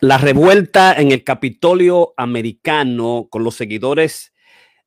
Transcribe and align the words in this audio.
La 0.00 0.18
revuelta 0.18 0.94
en 0.94 1.12
el 1.12 1.24
Capitolio 1.24 2.14
americano 2.16 3.28
con 3.30 3.44
los 3.44 3.54
seguidores 3.54 4.32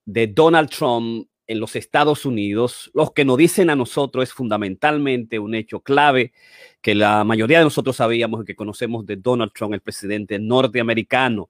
de 0.05 0.28
Donald 0.28 0.70
Trump 0.70 1.28
en 1.47 1.60
los 1.60 1.76
Estados 1.76 2.26
Unidos, 2.26 2.89
los 2.94 3.12
que 3.12 3.26
nos 3.26 3.38
dicen 3.38 3.70
a 3.70 3.76
nosotros 3.76 4.23
es 4.23 4.33
fundamentalmente 4.33 5.38
un 5.38 5.54
hecho 5.54 5.81
clave 5.81 6.33
que 6.81 6.96
la 6.96 7.23
mayoría 7.23 7.60
de 7.60 7.65
nosotros 7.65 7.97
sabíamos 7.97 8.41
y 8.41 8.46
que 8.46 8.55
conocemos 8.55 9.05
de 9.05 9.18
Donald 9.18 9.52
Trump, 9.54 9.73
el 9.73 9.81
presidente 9.81 10.39
norteamericano. 10.39 11.50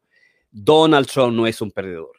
Donald 0.52 1.08
Trump 1.08 1.34
no 1.34 1.48
es 1.48 1.62
un 1.62 1.72
perdedor. 1.72 2.18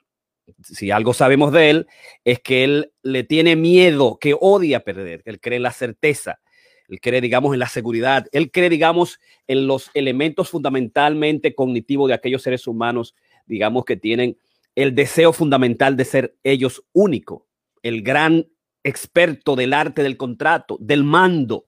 Si 0.63 0.91
algo 0.91 1.13
sabemos 1.13 1.53
de 1.53 1.71
él, 1.71 1.87
es 2.25 2.41
que 2.41 2.65
él 2.65 2.93
le 3.03 3.25
tiene 3.25 3.57
miedo, 3.57 4.17
que 4.21 4.35
odia 4.39 4.85
perder, 4.85 5.23
que 5.23 5.31
él 5.31 5.41
cree 5.41 5.59
la 5.59 5.73
certeza 5.73 6.41
él 6.89 7.01
cree, 7.01 7.21
digamos, 7.21 7.53
en 7.53 7.61
la 7.61 7.69
seguridad, 7.69 8.27
él 8.33 8.51
cree, 8.51 8.71
digamos, 8.71 9.19
en 9.47 9.67
los 9.67 9.91
elementos 9.95 10.51
fundamentalmente 10.51 11.55
cognitivos 11.55 12.09
de 12.09 12.15
aquellos 12.15 12.43
seres 12.43 12.67
humanos, 12.67 13.15
digamos, 13.47 13.85
que 13.85 13.97
tienen 13.97 14.39
el 14.75 14.95
deseo 14.95 15.33
fundamental 15.33 15.97
de 15.97 16.05
ser 16.05 16.37
ellos 16.45 16.85
único, 16.93 17.47
el 17.83 18.03
gran 18.03 18.47
experto 18.85 19.57
del 19.57 19.73
arte 19.73 20.03
del 20.03 20.17
contrato, 20.17 20.77
del 20.81 21.03
mando, 21.03 21.67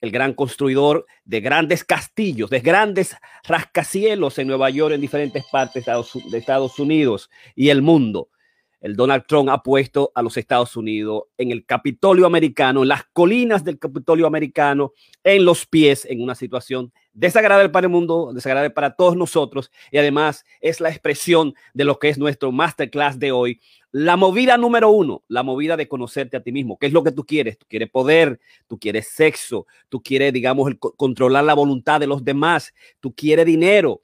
el 0.00 0.10
gran 0.10 0.34
construidor 0.34 1.06
de 1.24 1.40
grandes 1.40 1.82
castillos, 1.82 2.50
de 2.50 2.60
grandes 2.60 3.16
rascacielos 3.44 4.38
en 4.38 4.48
Nueva 4.48 4.68
York, 4.70 4.94
en 4.94 5.00
diferentes 5.00 5.44
partes 5.50 5.86
de 5.86 6.38
Estados 6.38 6.78
Unidos 6.78 7.30
y 7.54 7.70
el 7.70 7.80
mundo 7.80 8.28
el 8.84 8.96
Donald 8.96 9.24
Trump 9.26 9.48
ha 9.48 9.62
puesto 9.62 10.12
a 10.14 10.20
los 10.20 10.36
Estados 10.36 10.76
Unidos 10.76 11.22
en 11.38 11.50
el 11.50 11.64
Capitolio 11.64 12.26
americano, 12.26 12.82
en 12.82 12.88
las 12.88 13.04
colinas 13.14 13.64
del 13.64 13.78
Capitolio 13.78 14.26
americano, 14.26 14.92
en 15.24 15.46
los 15.46 15.64
pies, 15.64 16.04
en 16.04 16.20
una 16.20 16.34
situación 16.34 16.92
desagradable 17.14 17.70
para 17.70 17.86
el 17.86 17.90
mundo, 17.90 18.32
desagradable 18.34 18.68
para 18.68 18.94
todos 18.94 19.16
nosotros 19.16 19.72
y 19.90 19.96
además 19.96 20.44
es 20.60 20.82
la 20.82 20.90
expresión 20.90 21.54
de 21.72 21.84
lo 21.84 21.98
que 21.98 22.10
es 22.10 22.18
nuestro 22.18 22.52
masterclass 22.52 23.18
de 23.18 23.32
hoy. 23.32 23.58
La 23.90 24.18
movida 24.18 24.58
número 24.58 24.90
uno, 24.90 25.22
la 25.28 25.42
movida 25.42 25.78
de 25.78 25.88
conocerte 25.88 26.36
a 26.36 26.42
ti 26.42 26.52
mismo. 26.52 26.76
¿Qué 26.78 26.88
es 26.88 26.92
lo 26.92 27.02
que 27.02 27.12
tú 27.12 27.24
quieres? 27.24 27.56
Tú 27.56 27.64
quieres 27.66 27.88
poder, 27.88 28.38
tú 28.66 28.78
quieres 28.78 29.08
sexo, 29.08 29.66
tú 29.88 30.02
quieres, 30.02 30.30
digamos, 30.34 30.70
controlar 30.98 31.44
la 31.44 31.54
voluntad 31.54 32.00
de 32.00 32.06
los 32.06 32.22
demás, 32.22 32.74
tú 33.00 33.14
quieres 33.14 33.46
dinero. 33.46 34.02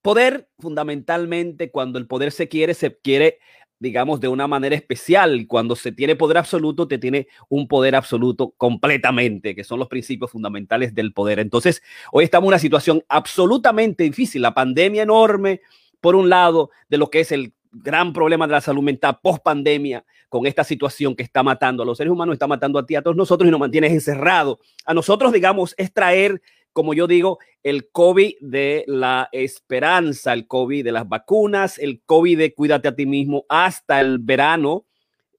Poder, 0.00 0.48
fundamentalmente, 0.60 1.72
cuando 1.72 1.98
el 1.98 2.06
poder 2.06 2.30
se 2.30 2.46
quiere, 2.48 2.74
se 2.74 2.96
quiere 2.96 3.40
digamos, 3.78 4.20
de 4.20 4.28
una 4.28 4.46
manera 4.46 4.74
especial. 4.74 5.46
Cuando 5.46 5.76
se 5.76 5.92
tiene 5.92 6.16
poder 6.16 6.38
absoluto, 6.38 6.88
te 6.88 6.98
tiene 6.98 7.28
un 7.48 7.68
poder 7.68 7.94
absoluto 7.94 8.54
completamente, 8.56 9.54
que 9.54 9.64
son 9.64 9.78
los 9.78 9.88
principios 9.88 10.30
fundamentales 10.30 10.94
del 10.94 11.12
poder. 11.12 11.38
Entonces, 11.38 11.82
hoy 12.12 12.24
estamos 12.24 12.46
en 12.46 12.48
una 12.48 12.58
situación 12.58 13.04
absolutamente 13.08 14.04
difícil. 14.04 14.42
La 14.42 14.54
pandemia 14.54 15.02
enorme, 15.02 15.60
por 16.00 16.16
un 16.16 16.28
lado, 16.28 16.70
de 16.88 16.98
lo 16.98 17.10
que 17.10 17.20
es 17.20 17.32
el 17.32 17.52
gran 17.72 18.12
problema 18.12 18.46
de 18.46 18.52
la 18.52 18.60
salud 18.60 18.82
mental 18.82 19.18
post 19.22 19.42
pandemia, 19.42 20.04
con 20.28 20.46
esta 20.46 20.64
situación 20.64 21.14
que 21.14 21.22
está 21.22 21.42
matando 21.42 21.82
a 21.82 21.86
los 21.86 21.98
seres 21.98 22.12
humanos, 22.12 22.34
está 22.34 22.46
matando 22.46 22.78
a 22.78 22.86
ti, 22.86 22.94
a 22.96 23.02
todos 23.02 23.16
nosotros 23.16 23.46
y 23.46 23.50
nos 23.50 23.60
mantienes 23.60 23.92
encerrados. 23.92 24.58
A 24.84 24.94
nosotros, 24.94 25.32
digamos, 25.32 25.74
es 25.78 25.92
traer 25.92 26.40
como 26.76 26.92
yo 26.92 27.06
digo, 27.06 27.38
el 27.62 27.90
COVID 27.90 28.34
de 28.38 28.84
la 28.86 29.30
esperanza, 29.32 30.34
el 30.34 30.46
COVID 30.46 30.84
de 30.84 30.92
las 30.92 31.08
vacunas, 31.08 31.78
el 31.78 32.02
COVID 32.04 32.36
de 32.36 32.54
cuídate 32.54 32.88
a 32.88 32.94
ti 32.94 33.06
mismo 33.06 33.46
hasta 33.48 33.98
el 33.98 34.18
verano, 34.18 34.84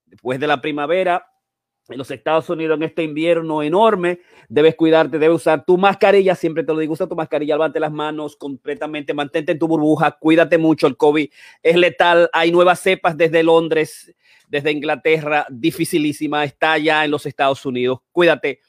después 0.08 0.40
de 0.40 0.48
la 0.48 0.60
primavera. 0.60 1.28
En 1.90 2.00
los 2.00 2.10
Estados 2.10 2.50
Unidos 2.50 2.78
en 2.78 2.84
este 2.86 3.04
invierno 3.04 3.62
enorme, 3.62 4.20
debes 4.50 4.74
cuidarte, 4.74 5.20
debes 5.20 5.36
usar 5.36 5.64
tu 5.64 5.78
mascarilla, 5.78 6.34
siempre 6.34 6.64
te 6.64 6.74
lo 6.74 6.80
digo, 6.80 6.94
usa 6.94 7.06
tu 7.06 7.16
mascarilla, 7.16 7.54
levante 7.54 7.80
las 7.80 7.92
manos 7.92 8.36
completamente, 8.36 9.14
mantente 9.14 9.52
en 9.52 9.60
tu 9.60 9.68
burbuja, 9.68 10.18
cuídate 10.20 10.58
mucho, 10.58 10.88
el 10.88 10.98
COVID 10.98 11.30
es 11.62 11.76
letal, 11.76 12.32
hay 12.34 12.52
nuevas 12.52 12.80
cepas 12.80 13.16
desde 13.16 13.44
Londres, 13.44 14.12
desde 14.48 14.72
Inglaterra, 14.72 15.46
dificilísima, 15.52 16.44
está 16.44 16.80
ya 16.80 17.06
en 17.06 17.12
los 17.12 17.28
Estados 17.28 17.64
Unidos, 17.64 18.00
cuídate. 18.12 18.60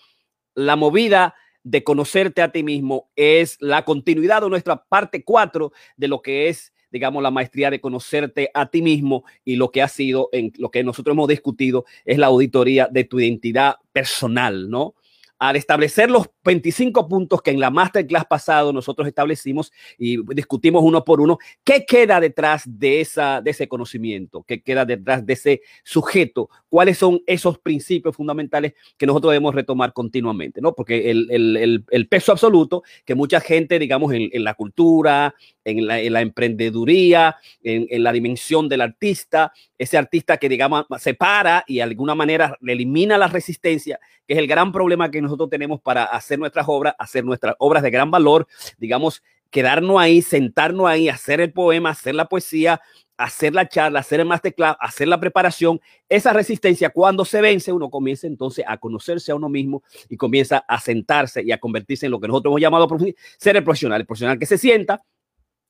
La 0.54 0.76
movida 0.76 1.34
de 1.70 1.84
conocerte 1.84 2.40
a 2.40 2.50
ti 2.50 2.62
mismo 2.62 3.10
es 3.14 3.56
la 3.60 3.84
continuidad 3.84 4.42
de 4.42 4.48
nuestra 4.48 4.84
parte 4.84 5.22
4 5.22 5.72
de 5.96 6.08
lo 6.08 6.22
que 6.22 6.48
es 6.48 6.72
digamos, 6.90 7.22
la 7.22 7.30
maestría 7.30 7.70
de 7.70 7.82
conocerte 7.82 8.50
a 8.54 8.70
ti 8.70 8.80
mismo 8.80 9.24
y 9.44 9.56
lo 9.56 9.70
que 9.70 9.82
ha 9.82 9.88
sido, 9.88 10.30
en 10.32 10.54
lo 10.56 10.70
que 10.70 10.82
nosotros 10.82 11.12
hemos 11.12 11.28
discutido, 11.28 11.84
es 12.06 12.16
la 12.16 12.28
auditoría 12.28 12.88
de 12.90 13.04
tu 13.04 13.20
identidad 13.20 13.76
personal, 13.92 14.70
¿no? 14.70 14.94
Al 15.38 15.56
establecer 15.56 16.10
los 16.10 16.28
25 16.44 17.08
puntos 17.08 17.42
que 17.42 17.50
en 17.50 17.60
la 17.60 17.70
masterclass 17.70 18.24
pasado 18.26 18.72
nosotros 18.72 19.06
establecimos 19.06 19.72
y 19.96 20.18
discutimos 20.34 20.82
uno 20.82 21.04
por 21.04 21.20
uno, 21.20 21.38
¿qué 21.64 21.84
queda 21.84 22.20
detrás 22.20 22.62
de, 22.66 23.00
esa, 23.00 23.40
de 23.40 23.50
ese 23.50 23.68
conocimiento? 23.68 24.44
¿Qué 24.46 24.62
queda 24.62 24.84
detrás 24.84 25.24
de 25.24 25.32
ese 25.34 25.62
sujeto? 25.84 26.50
¿Cuáles 26.68 26.98
son 26.98 27.20
esos 27.26 27.58
principios 27.58 28.16
fundamentales 28.16 28.74
que 28.96 29.06
nosotros 29.06 29.32
debemos 29.32 29.54
retomar 29.54 29.92
continuamente? 29.92 30.60
¿no? 30.60 30.74
Porque 30.74 31.10
el, 31.10 31.28
el, 31.30 31.84
el, 31.88 32.08
peso 32.08 32.32
absoluto 32.32 32.82
que 33.04 33.14
mucha 33.14 33.40
gente, 33.40 33.78
digamos, 33.78 34.12
en, 34.12 34.28
en 34.32 34.44
la 34.44 34.54
cultura, 34.54 35.34
en 35.64 35.86
la, 35.86 36.00
en 36.00 36.12
la 36.12 36.20
emprendeduría, 36.20 37.36
en, 37.62 37.86
en, 37.90 38.02
la 38.02 38.12
dimensión 38.12 38.68
del 38.68 38.80
artista, 38.80 39.52
ese 39.78 39.96
artista 39.96 40.36
que, 40.36 40.48
digamos, 40.48 40.86
se 40.98 41.14
para 41.14 41.64
y 41.66 41.76
de 41.76 41.82
alguna 41.84 42.14
manera 42.14 42.58
elimina 42.66 43.16
la 43.16 43.28
resistencia, 43.28 43.98
que 44.26 44.34
es 44.34 44.38
el 44.38 44.46
gran 44.46 44.72
problema 44.72 45.10
que 45.10 45.22
nosotros 45.22 45.48
tenemos 45.48 45.80
para 45.80 46.04
hacer 46.04 46.38
nuestras 46.38 46.66
obras, 46.68 46.94
hacer 46.98 47.24
nuestras 47.24 47.54
obras 47.58 47.82
de 47.82 47.90
gran 47.90 48.10
valor, 48.10 48.46
digamos, 48.76 49.22
quedarnos 49.50 49.98
ahí, 49.98 50.20
sentarnos 50.20 50.86
ahí, 50.86 51.08
hacer 51.08 51.40
el 51.40 51.52
poema, 51.52 51.90
hacer 51.90 52.14
la 52.14 52.26
poesía, 52.26 52.80
hacer 53.16 53.54
la 53.54 53.68
charla, 53.68 54.00
hacer 54.00 54.20
el 54.20 54.26
masterclass, 54.26 54.76
hacer 54.80 55.08
la 55.08 55.18
preparación, 55.18 55.80
esa 56.08 56.32
resistencia 56.32 56.90
cuando 56.90 57.24
se 57.24 57.40
vence, 57.40 57.72
uno 57.72 57.90
comienza 57.90 58.26
entonces 58.26 58.64
a 58.66 58.78
conocerse 58.78 59.32
a 59.32 59.34
uno 59.34 59.48
mismo 59.48 59.82
y 60.08 60.16
comienza 60.16 60.58
a 60.58 60.80
sentarse 60.80 61.42
y 61.42 61.50
a 61.50 61.58
convertirse 61.58 62.06
en 62.06 62.12
lo 62.12 62.20
que 62.20 62.28
nosotros 62.28 62.52
hemos 62.52 62.60
llamado 62.60 62.88
ser 63.38 63.56
el 63.56 63.64
profesional, 63.64 64.00
el 64.00 64.06
profesional 64.06 64.38
que 64.38 64.46
se 64.46 64.56
sienta 64.56 65.02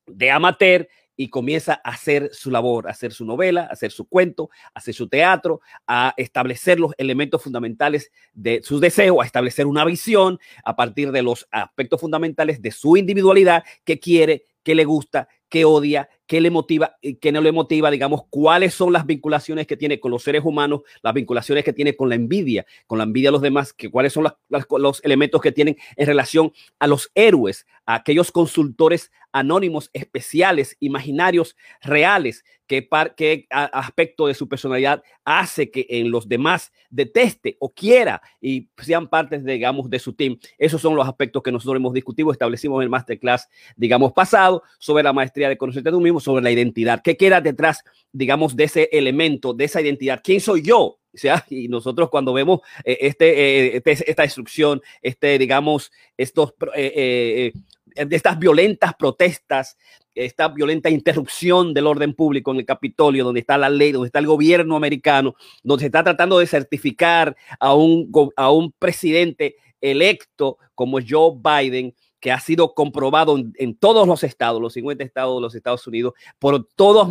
de 0.06 0.30
amateur 0.30 0.88
y 1.18 1.30
comienza 1.30 1.80
a 1.84 1.90
hacer 1.90 2.30
su 2.32 2.48
labor, 2.50 2.86
a 2.86 2.92
hacer 2.92 3.12
su 3.12 3.26
novela, 3.26 3.62
a 3.62 3.72
hacer 3.72 3.90
su 3.90 4.08
cuento, 4.08 4.50
a 4.72 4.78
hacer 4.78 4.94
su 4.94 5.08
teatro, 5.08 5.60
a 5.84 6.14
establecer 6.16 6.78
los 6.78 6.92
elementos 6.96 7.42
fundamentales 7.42 8.12
de 8.32 8.62
sus 8.62 8.80
deseos, 8.80 9.18
a 9.20 9.26
establecer 9.26 9.66
una 9.66 9.84
visión 9.84 10.38
a 10.64 10.76
partir 10.76 11.10
de 11.10 11.22
los 11.22 11.48
aspectos 11.50 12.00
fundamentales 12.00 12.62
de 12.62 12.70
su 12.70 12.96
individualidad 12.96 13.64
que 13.84 13.98
quiere, 13.98 14.44
que 14.62 14.76
le 14.76 14.84
gusta, 14.84 15.28
que 15.48 15.64
odia, 15.64 16.08
qué 16.28 16.40
le 16.40 16.50
motiva 16.50 16.96
y 17.00 17.16
qué 17.16 17.32
no 17.32 17.40
le 17.40 17.50
motiva, 17.50 17.90
digamos, 17.90 18.22
cuáles 18.30 18.74
son 18.74 18.92
las 18.92 19.06
vinculaciones 19.06 19.66
que 19.66 19.76
tiene 19.76 19.98
con 19.98 20.12
los 20.12 20.22
seres 20.22 20.44
humanos, 20.44 20.82
las 21.02 21.14
vinculaciones 21.14 21.64
que 21.64 21.72
tiene 21.72 21.96
con 21.96 22.10
la 22.10 22.14
envidia, 22.14 22.66
con 22.86 22.98
la 22.98 23.04
envidia 23.04 23.28
de 23.28 23.32
los 23.32 23.42
demás, 23.42 23.72
que 23.72 23.90
cuáles 23.90 24.12
son 24.12 24.28
los 24.48 25.04
elementos 25.04 25.40
que 25.40 25.50
tienen 25.50 25.76
en 25.96 26.06
relación 26.06 26.52
a 26.78 26.86
los 26.86 27.10
héroes, 27.14 27.66
a 27.86 27.94
aquellos 27.94 28.30
consultores 28.30 29.10
anónimos, 29.32 29.90
especiales, 29.92 30.76
imaginarios, 30.80 31.56
reales, 31.80 32.44
qué, 32.66 32.86
qué 33.16 33.46
aspecto 33.50 34.26
de 34.26 34.34
su 34.34 34.48
personalidad 34.48 35.02
hace 35.24 35.70
que 35.70 35.86
en 35.88 36.10
los 36.10 36.28
demás 36.28 36.72
deteste 36.90 37.56
o 37.60 37.70
quiera 37.72 38.20
y 38.40 38.68
sean 38.78 39.08
partes, 39.08 39.44
digamos, 39.44 39.90
de 39.90 39.98
su 39.98 40.12
team. 40.12 40.38
Esos 40.58 40.80
son 40.80 40.94
los 40.94 41.06
aspectos 41.06 41.42
que 41.42 41.52
nosotros 41.52 41.76
hemos 41.76 41.92
discutido, 41.92 42.30
establecimos 42.30 42.78
en 42.78 42.84
el 42.84 42.90
masterclass, 42.90 43.48
digamos, 43.76 44.12
pasado 44.12 44.62
sobre 44.78 45.02
la 45.02 45.12
maestría 45.12 45.48
de 45.48 45.56
conocerte 45.56 45.90
tú 45.90 46.00
mismo, 46.00 46.17
sobre 46.20 46.42
la 46.42 46.50
identidad. 46.50 47.00
¿Qué 47.02 47.16
queda 47.16 47.40
detrás, 47.40 47.82
digamos, 48.12 48.56
de 48.56 48.64
ese 48.64 48.88
elemento, 48.92 49.54
de 49.54 49.64
esa 49.64 49.80
identidad? 49.80 50.20
¿Quién 50.22 50.40
soy 50.40 50.62
yo? 50.62 50.98
O 51.14 51.18
sea, 51.18 51.44
y 51.50 51.68
nosotros 51.68 52.08
cuando 52.10 52.32
vemos 52.32 52.60
eh, 52.84 52.98
este, 53.00 53.76
eh, 53.76 53.82
este, 53.84 54.10
esta 54.10 54.22
destrucción, 54.22 54.80
este, 55.02 55.38
digamos, 55.38 55.90
estos, 56.16 56.54
eh, 56.74 57.52
estas 57.94 58.38
violentas 58.38 58.94
protestas, 58.94 59.76
esta 60.14 60.48
violenta 60.48 60.90
interrupción 60.90 61.72
del 61.72 61.87
orden 61.87 62.12
público 62.12 62.50
en 62.50 62.58
el 62.58 62.66
Capitolio, 62.66 63.25
donde 63.25 63.40
está 63.40 63.56
la 63.56 63.70
ley, 63.70 63.93
donde 63.93 64.06
está 64.06 64.19
el 64.19 64.26
gobierno 64.26 64.76
americano, 64.76 65.34
donde 65.62 65.82
se 65.82 65.87
está 65.87 66.02
tratando 66.02 66.38
de 66.38 66.46
certificar 66.46 67.37
a 67.58 67.75
un, 67.75 68.10
a 68.37 68.50
un 68.50 68.72
presidente 68.72 69.56
electo 69.81 70.58
como 70.75 70.98
Joe 71.06 71.32
Biden, 71.37 71.94
que 72.20 72.32
ha 72.32 72.41
sido 72.41 72.75
comprobado 72.75 73.37
en, 73.38 73.76
todos 73.76 74.06
los 74.06 74.25
estados, 74.25 74.61
los 74.61 74.73
50 74.73 75.05
estados 75.05 75.37
de 75.37 75.43
los 75.43 75.55
Estados 75.55 75.87
Unidos, 75.87 76.15
por, 76.38 76.67
todas 76.75 77.09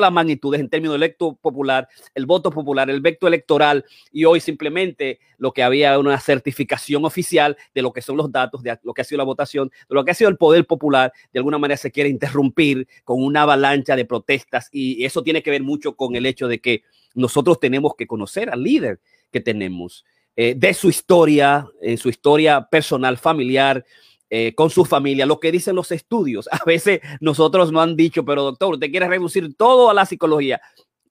las 0.00 0.12
magnitudes 0.12 0.60
en 0.60 0.68
términos 0.68 0.96
electo 0.96 1.34
popular, 1.36 1.88
el 2.14 2.26
voto 2.26 2.50
popular, 2.50 2.90
el 2.90 3.00
vecto 3.00 3.28
electoral, 3.28 3.84
y 4.10 4.24
hoy 4.24 4.40
simplemente 4.40 5.20
lo 5.38 5.52
que 5.52 5.62
había 5.62 5.98
una 5.98 6.18
certificación 6.18 7.04
oficial 7.04 7.56
de 7.74 7.82
lo 7.82 7.92
que 7.92 8.02
son 8.02 8.16
los 8.16 8.30
datos, 8.32 8.62
de 8.62 8.78
lo 8.82 8.94
que 8.94 9.02
ha 9.02 9.04
sido 9.04 9.18
la 9.18 9.24
votación, 9.24 9.70
de 9.88 9.94
lo 9.94 10.04
que 10.04 10.10
ha 10.10 10.14
sido 10.14 10.30
el 10.30 10.36
poder 10.36 10.66
popular, 10.66 11.12
de 11.32 11.38
alguna 11.38 11.58
manera 11.58 11.76
se 11.76 11.90
quiere 11.90 12.08
interrumpir 12.10 12.88
con 13.04 13.22
una 13.22 13.42
avalancha 13.42 13.96
de 13.96 14.04
protestas, 14.04 14.68
y 14.72 15.04
eso 15.04 15.22
tiene 15.22 15.42
que 15.42 15.50
ver 15.50 15.62
mucho 15.62 15.94
con 15.94 16.16
el 16.16 16.26
hecho 16.26 16.48
de 16.48 16.60
que 16.60 16.82
nosotros 17.14 17.60
tenemos 17.60 17.94
que 17.96 18.06
conocer 18.06 18.50
al 18.50 18.62
líder 18.62 19.00
que 19.30 19.40
tenemos. 19.40 20.04
Eh, 20.34 20.54
de 20.56 20.72
su 20.72 20.88
historia, 20.88 21.66
en 21.82 21.98
su 21.98 22.08
historia 22.08 22.66
personal, 22.70 23.18
familiar, 23.18 23.84
eh, 24.34 24.54
con 24.54 24.70
su 24.70 24.86
familia, 24.86 25.26
lo 25.26 25.38
que 25.38 25.52
dicen 25.52 25.76
los 25.76 25.92
estudios. 25.92 26.48
A 26.50 26.64
veces 26.64 27.00
nosotros 27.20 27.70
no 27.70 27.82
han 27.82 27.96
dicho, 27.96 28.24
pero 28.24 28.44
doctor, 28.44 28.72
usted 28.72 28.90
quiere 28.90 29.06
reducir 29.06 29.54
todo 29.54 29.90
a 29.90 29.94
la 29.94 30.06
psicología, 30.06 30.58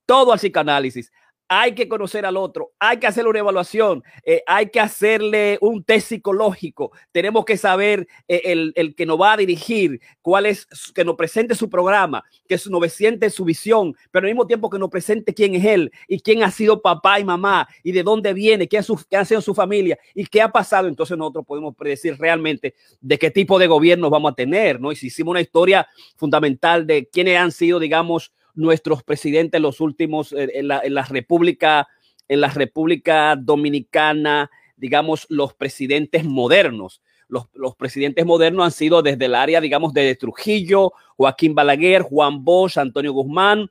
todo 0.07 0.33
al 0.33 0.39
psicoanálisis 0.39 1.12
hay 1.53 1.75
que 1.75 1.89
conocer 1.89 2.25
al 2.25 2.38
otro, 2.38 2.71
hay 2.80 2.95
que 2.95 3.07
hacerle 3.07 3.30
una 3.30 3.39
evaluación, 3.39 4.01
eh, 4.24 4.42
hay 4.48 4.69
que 4.69 4.80
hacerle 4.80 5.57
un 5.59 5.83
test 5.83 6.07
psicológico, 6.07 6.94
tenemos 7.12 7.44
que 7.44 7.57
saber 7.57 8.07
eh, 8.30 8.71
el, 8.74 8.95
que 8.95 9.06
nos 9.06 9.19
va 9.19 9.33
a 9.33 9.38
dirigir, 9.38 10.00
cuál 10.21 10.45
es, 10.45 10.65
que 10.95 11.03
nos 11.03 11.18
presente 11.18 11.53
su 11.53 11.69
programa, 11.69 12.24
que 12.48 12.57
nos 12.69 12.80
presente 12.80 13.30
su 13.30 13.44
visión, 13.44 13.94
pero 14.12 14.25
al 14.25 14.31
mismo 14.31 14.48
tiempo 14.48 14.69
que 14.69 14.80
nos 14.80 14.89
presente 14.89 15.33
quién 15.33 15.53
es 15.56 15.65
él 15.65 15.92
y 16.07 16.21
quién 16.21 16.42
ha 16.42 16.51
sido 16.51 16.81
papá 16.81 17.19
y 17.19 17.25
mamá 17.25 17.68
y 17.83 17.92
de 17.92 18.04
dónde 18.04 18.31
viene, 18.31 18.69
qué, 18.69 18.77
ha 18.77 19.25
sido 19.25 19.42
su 19.42 19.54
familia 19.54 20.00
y 20.15 20.25
qué 20.27 20.42
ha 20.42 20.54
pasado. 20.54 20.88
Entonces 20.88 21.18
nosotros 21.18 21.45
podemos 21.45 21.75
predecir 21.75 22.18
realmente 22.18 22.75
de 23.01 23.19
qué 23.19 23.30
tipo 23.30 23.59
de 23.59 23.68
gobierno 23.68 24.09
vamos 24.09 24.31
a 24.31 24.36
tener, 24.36 24.80
¿no? 24.80 24.94
Y 24.94 24.95
si 24.95 25.07
hicimos 25.07 25.31
una 25.31 25.42
historia 25.42 25.86
fundamental 26.15 26.88
de 26.88 27.09
quiénes 27.09 27.38
han 27.38 27.51
sido, 27.51 27.77
digamos, 27.77 28.31
nuestros 28.56 29.03
presidentes 29.03 29.62
los 29.62 29.81
últimos 29.81 30.33
eh, 30.33 30.50
en, 30.53 30.68
la, 30.68 31.03
República, 31.03 31.88
en 32.27 32.42
la 32.42 32.50
República 32.50 33.36
Dominicana, 33.36 34.50
digamos, 34.77 35.25
los 35.30 35.53
presidentes 35.53 36.24
modernos. 36.24 37.01
Los, 37.27 37.48
los, 37.53 37.75
presidentes 37.75 38.25
modernos 38.25 38.65
han 38.65 38.71
sido 38.71 39.01
desde 39.01 39.25
el 39.25 39.36
área, 39.36 39.62
digamos, 39.62 39.94
de 39.94 40.15
Trujillo, 40.15 40.92
Joaquín 41.15 41.56
Balaguer, 41.56 42.01
Juan 42.01 42.44
Bosch, 42.44 42.77
Antonio 42.77 43.13
Guzmán, 43.13 43.69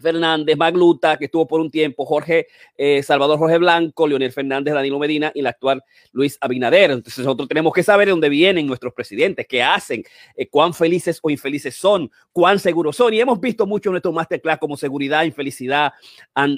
Fernández, 0.00 0.56
Magluta, 0.56 1.16
que 1.16 1.24
estuvo 1.24 1.46
por 1.46 1.60
un 1.60 1.70
tiempo, 1.70 2.04
Jorge 2.04 2.48
eh, 2.76 3.02
Salvador 3.02 3.38
Jorge 3.38 3.58
Blanco, 3.58 4.06
Leonel 4.06 4.30
Fernández, 4.30 4.74
Danilo 4.74 4.98
Medina 4.98 5.32
y 5.34 5.40
el 5.40 5.46
actual 5.46 5.82
Luis 6.12 6.36
Abinader. 6.40 6.90
Entonces 6.90 7.24
nosotros 7.24 7.48
tenemos 7.48 7.72
que 7.72 7.82
saber 7.82 8.06
de 8.06 8.10
dónde 8.10 8.28
vienen 8.28 8.66
nuestros 8.66 8.92
presidentes, 8.92 9.46
qué 9.48 9.62
hacen, 9.62 10.04
eh, 10.36 10.48
cuán 10.48 10.74
felices 10.74 11.18
o 11.22 11.30
infelices 11.30 11.74
son, 11.76 12.10
cuán 12.32 12.58
seguros 12.58 12.96
son. 12.96 13.14
Y 13.14 13.20
hemos 13.20 13.40
visto 13.40 13.66
mucho 13.66 13.88
en 13.88 13.92
nuestro 13.92 14.12
masterclass 14.12 14.58
como 14.58 14.76
seguridad, 14.76 15.24
infelicidad, 15.24 15.92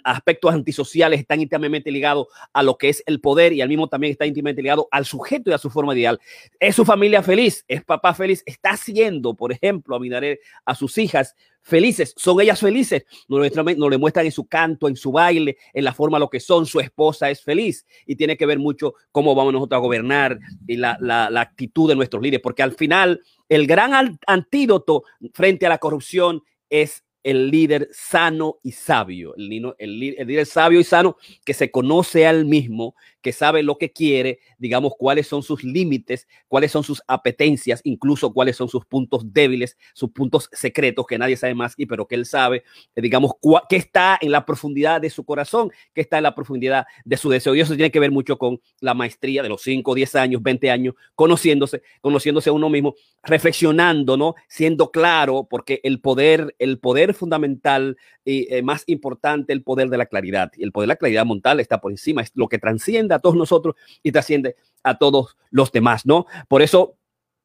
aspectos 0.02 0.52
antisociales 0.52 1.20
están 1.20 1.40
íntimamente 1.40 1.90
ligados 1.92 2.26
a 2.52 2.62
lo 2.62 2.76
que 2.76 2.88
es 2.88 3.02
el 3.06 3.20
poder 3.20 3.52
y 3.52 3.60
al 3.60 3.68
mismo 3.68 3.88
también 3.88 4.12
está 4.12 4.26
íntimamente 4.26 4.62
ligado 4.62 4.88
al 4.90 5.04
sujeto 5.04 5.50
y 5.50 5.52
a 5.52 5.58
su 5.58 5.70
forma 5.70 5.94
ideal. 5.94 6.18
¿Es 6.58 6.74
su 6.74 6.84
familia 6.84 7.22
feliz? 7.22 7.64
¿Es 7.68 7.84
papá 7.84 8.14
feliz? 8.14 8.42
¿Está 8.46 8.70
haciendo, 8.70 9.34
por 9.34 9.52
ejemplo, 9.52 9.94
Abinader 9.94 10.40
a 10.64 10.74
sus 10.74 10.98
hijas 10.98 11.36
felices, 11.68 12.14
son 12.16 12.40
ellas 12.40 12.58
felices, 12.60 13.04
nos, 13.28 13.54
nos 13.54 13.90
le 13.90 13.98
muestran 13.98 14.24
en 14.24 14.32
su 14.32 14.46
canto, 14.46 14.88
en 14.88 14.96
su 14.96 15.12
baile, 15.12 15.58
en 15.72 15.84
la 15.84 15.92
forma 15.92 16.18
lo 16.18 16.30
que 16.30 16.40
son, 16.40 16.64
su 16.64 16.80
esposa 16.80 17.30
es 17.30 17.42
feliz. 17.42 17.86
Y 18.06 18.16
tiene 18.16 18.36
que 18.36 18.46
ver 18.46 18.58
mucho 18.58 18.94
cómo 19.12 19.34
vamos 19.34 19.52
nosotros 19.52 19.78
a 19.78 19.82
gobernar 19.82 20.38
y 20.66 20.76
la, 20.76 20.96
actitud 21.38 21.88
de 21.88 21.96
nuestros 21.96 22.22
líderes, 22.22 22.42
porque 22.42 22.62
al 22.62 22.72
final 22.72 23.20
el 23.48 23.66
gran 23.66 24.18
antídoto 24.26 25.04
frente 25.32 25.66
a 25.66 25.68
la 25.68 25.78
corrupción 25.78 26.42
es 26.70 27.04
el 27.22 27.50
líder 27.50 27.88
sano 27.92 28.58
y 28.62 28.72
sabio, 28.72 29.34
el, 29.36 29.74
el, 29.78 30.00
líder 30.00 30.46
sabio 30.46 30.80
y 30.80 30.84
sano 30.84 31.16
que 31.44 31.52
se 31.52 31.70
conoce 31.70 32.26
al 32.26 32.46
mismo, 32.46 32.94
que 33.20 33.32
sabe 33.32 33.62
lo 33.62 33.78
que 33.78 33.92
quiere, 33.92 34.40
digamos, 34.58 34.92
cuáles 34.96 35.26
son 35.26 35.42
sus 35.42 35.64
límites, 35.64 36.28
cuáles 36.46 36.70
son 36.70 36.84
sus 36.84 37.02
apetencias, 37.06 37.80
incluso 37.84 38.32
cuáles 38.32 38.56
son 38.56 38.68
sus 38.68 38.84
puntos 38.84 39.32
débiles, 39.32 39.76
sus 39.92 40.10
puntos 40.10 40.48
secretos 40.52 41.06
que 41.06 41.18
nadie 41.18 41.36
sabe 41.36 41.54
más, 41.54 41.74
y 41.76 41.86
pero 41.86 42.06
que 42.06 42.14
él 42.14 42.26
sabe, 42.26 42.64
eh, 42.94 43.02
digamos, 43.02 43.32
que 43.68 43.76
está 43.76 44.18
en 44.20 44.32
la 44.32 44.46
profundidad 44.46 45.00
de 45.00 45.10
su 45.10 45.24
corazón, 45.24 45.70
que 45.94 46.00
está 46.00 46.18
en 46.18 46.24
la 46.24 46.34
profundidad 46.34 46.86
de 47.04 47.16
su 47.16 47.28
deseo. 47.28 47.54
Y 47.54 47.60
eso 47.60 47.74
tiene 47.74 47.90
que 47.90 48.00
ver 48.00 48.10
mucho 48.10 48.38
con 48.38 48.60
la 48.80 48.94
maestría 48.94 49.42
de 49.42 49.48
los 49.48 49.62
5, 49.62 49.94
10 49.94 50.14
años, 50.14 50.42
20 50.42 50.70
años, 50.70 50.94
conociéndose, 51.14 51.82
conociéndose 52.00 52.50
a 52.50 52.52
uno 52.52 52.68
mismo, 52.68 52.94
reflexionando, 53.24 54.16
¿no? 54.16 54.34
Siendo 54.48 54.90
claro, 54.90 55.46
porque 55.48 55.80
el 55.82 56.00
poder, 56.00 56.54
el 56.58 56.78
poder 56.78 57.14
fundamental 57.14 57.96
y 58.24 58.52
eh, 58.54 58.62
más 58.62 58.84
importante, 58.86 59.52
el 59.52 59.62
poder 59.62 59.88
de 59.88 59.98
la 59.98 60.06
claridad. 60.06 60.52
Y 60.56 60.62
el 60.62 60.72
poder 60.72 60.86
de 60.86 60.92
la 60.92 60.96
claridad 60.96 61.26
mental 61.26 61.60
está 61.60 61.80
por 61.80 61.90
encima, 61.90 62.22
es 62.22 62.30
lo 62.34 62.48
que 62.48 62.58
transciende 62.58 63.07
a 63.14 63.18
todos 63.18 63.36
nosotros 63.36 63.74
y 64.02 64.12
trasciende 64.12 64.56
a 64.82 64.98
todos 64.98 65.36
los 65.50 65.72
demás, 65.72 66.06
¿no? 66.06 66.26
Por 66.48 66.62
eso 66.62 66.98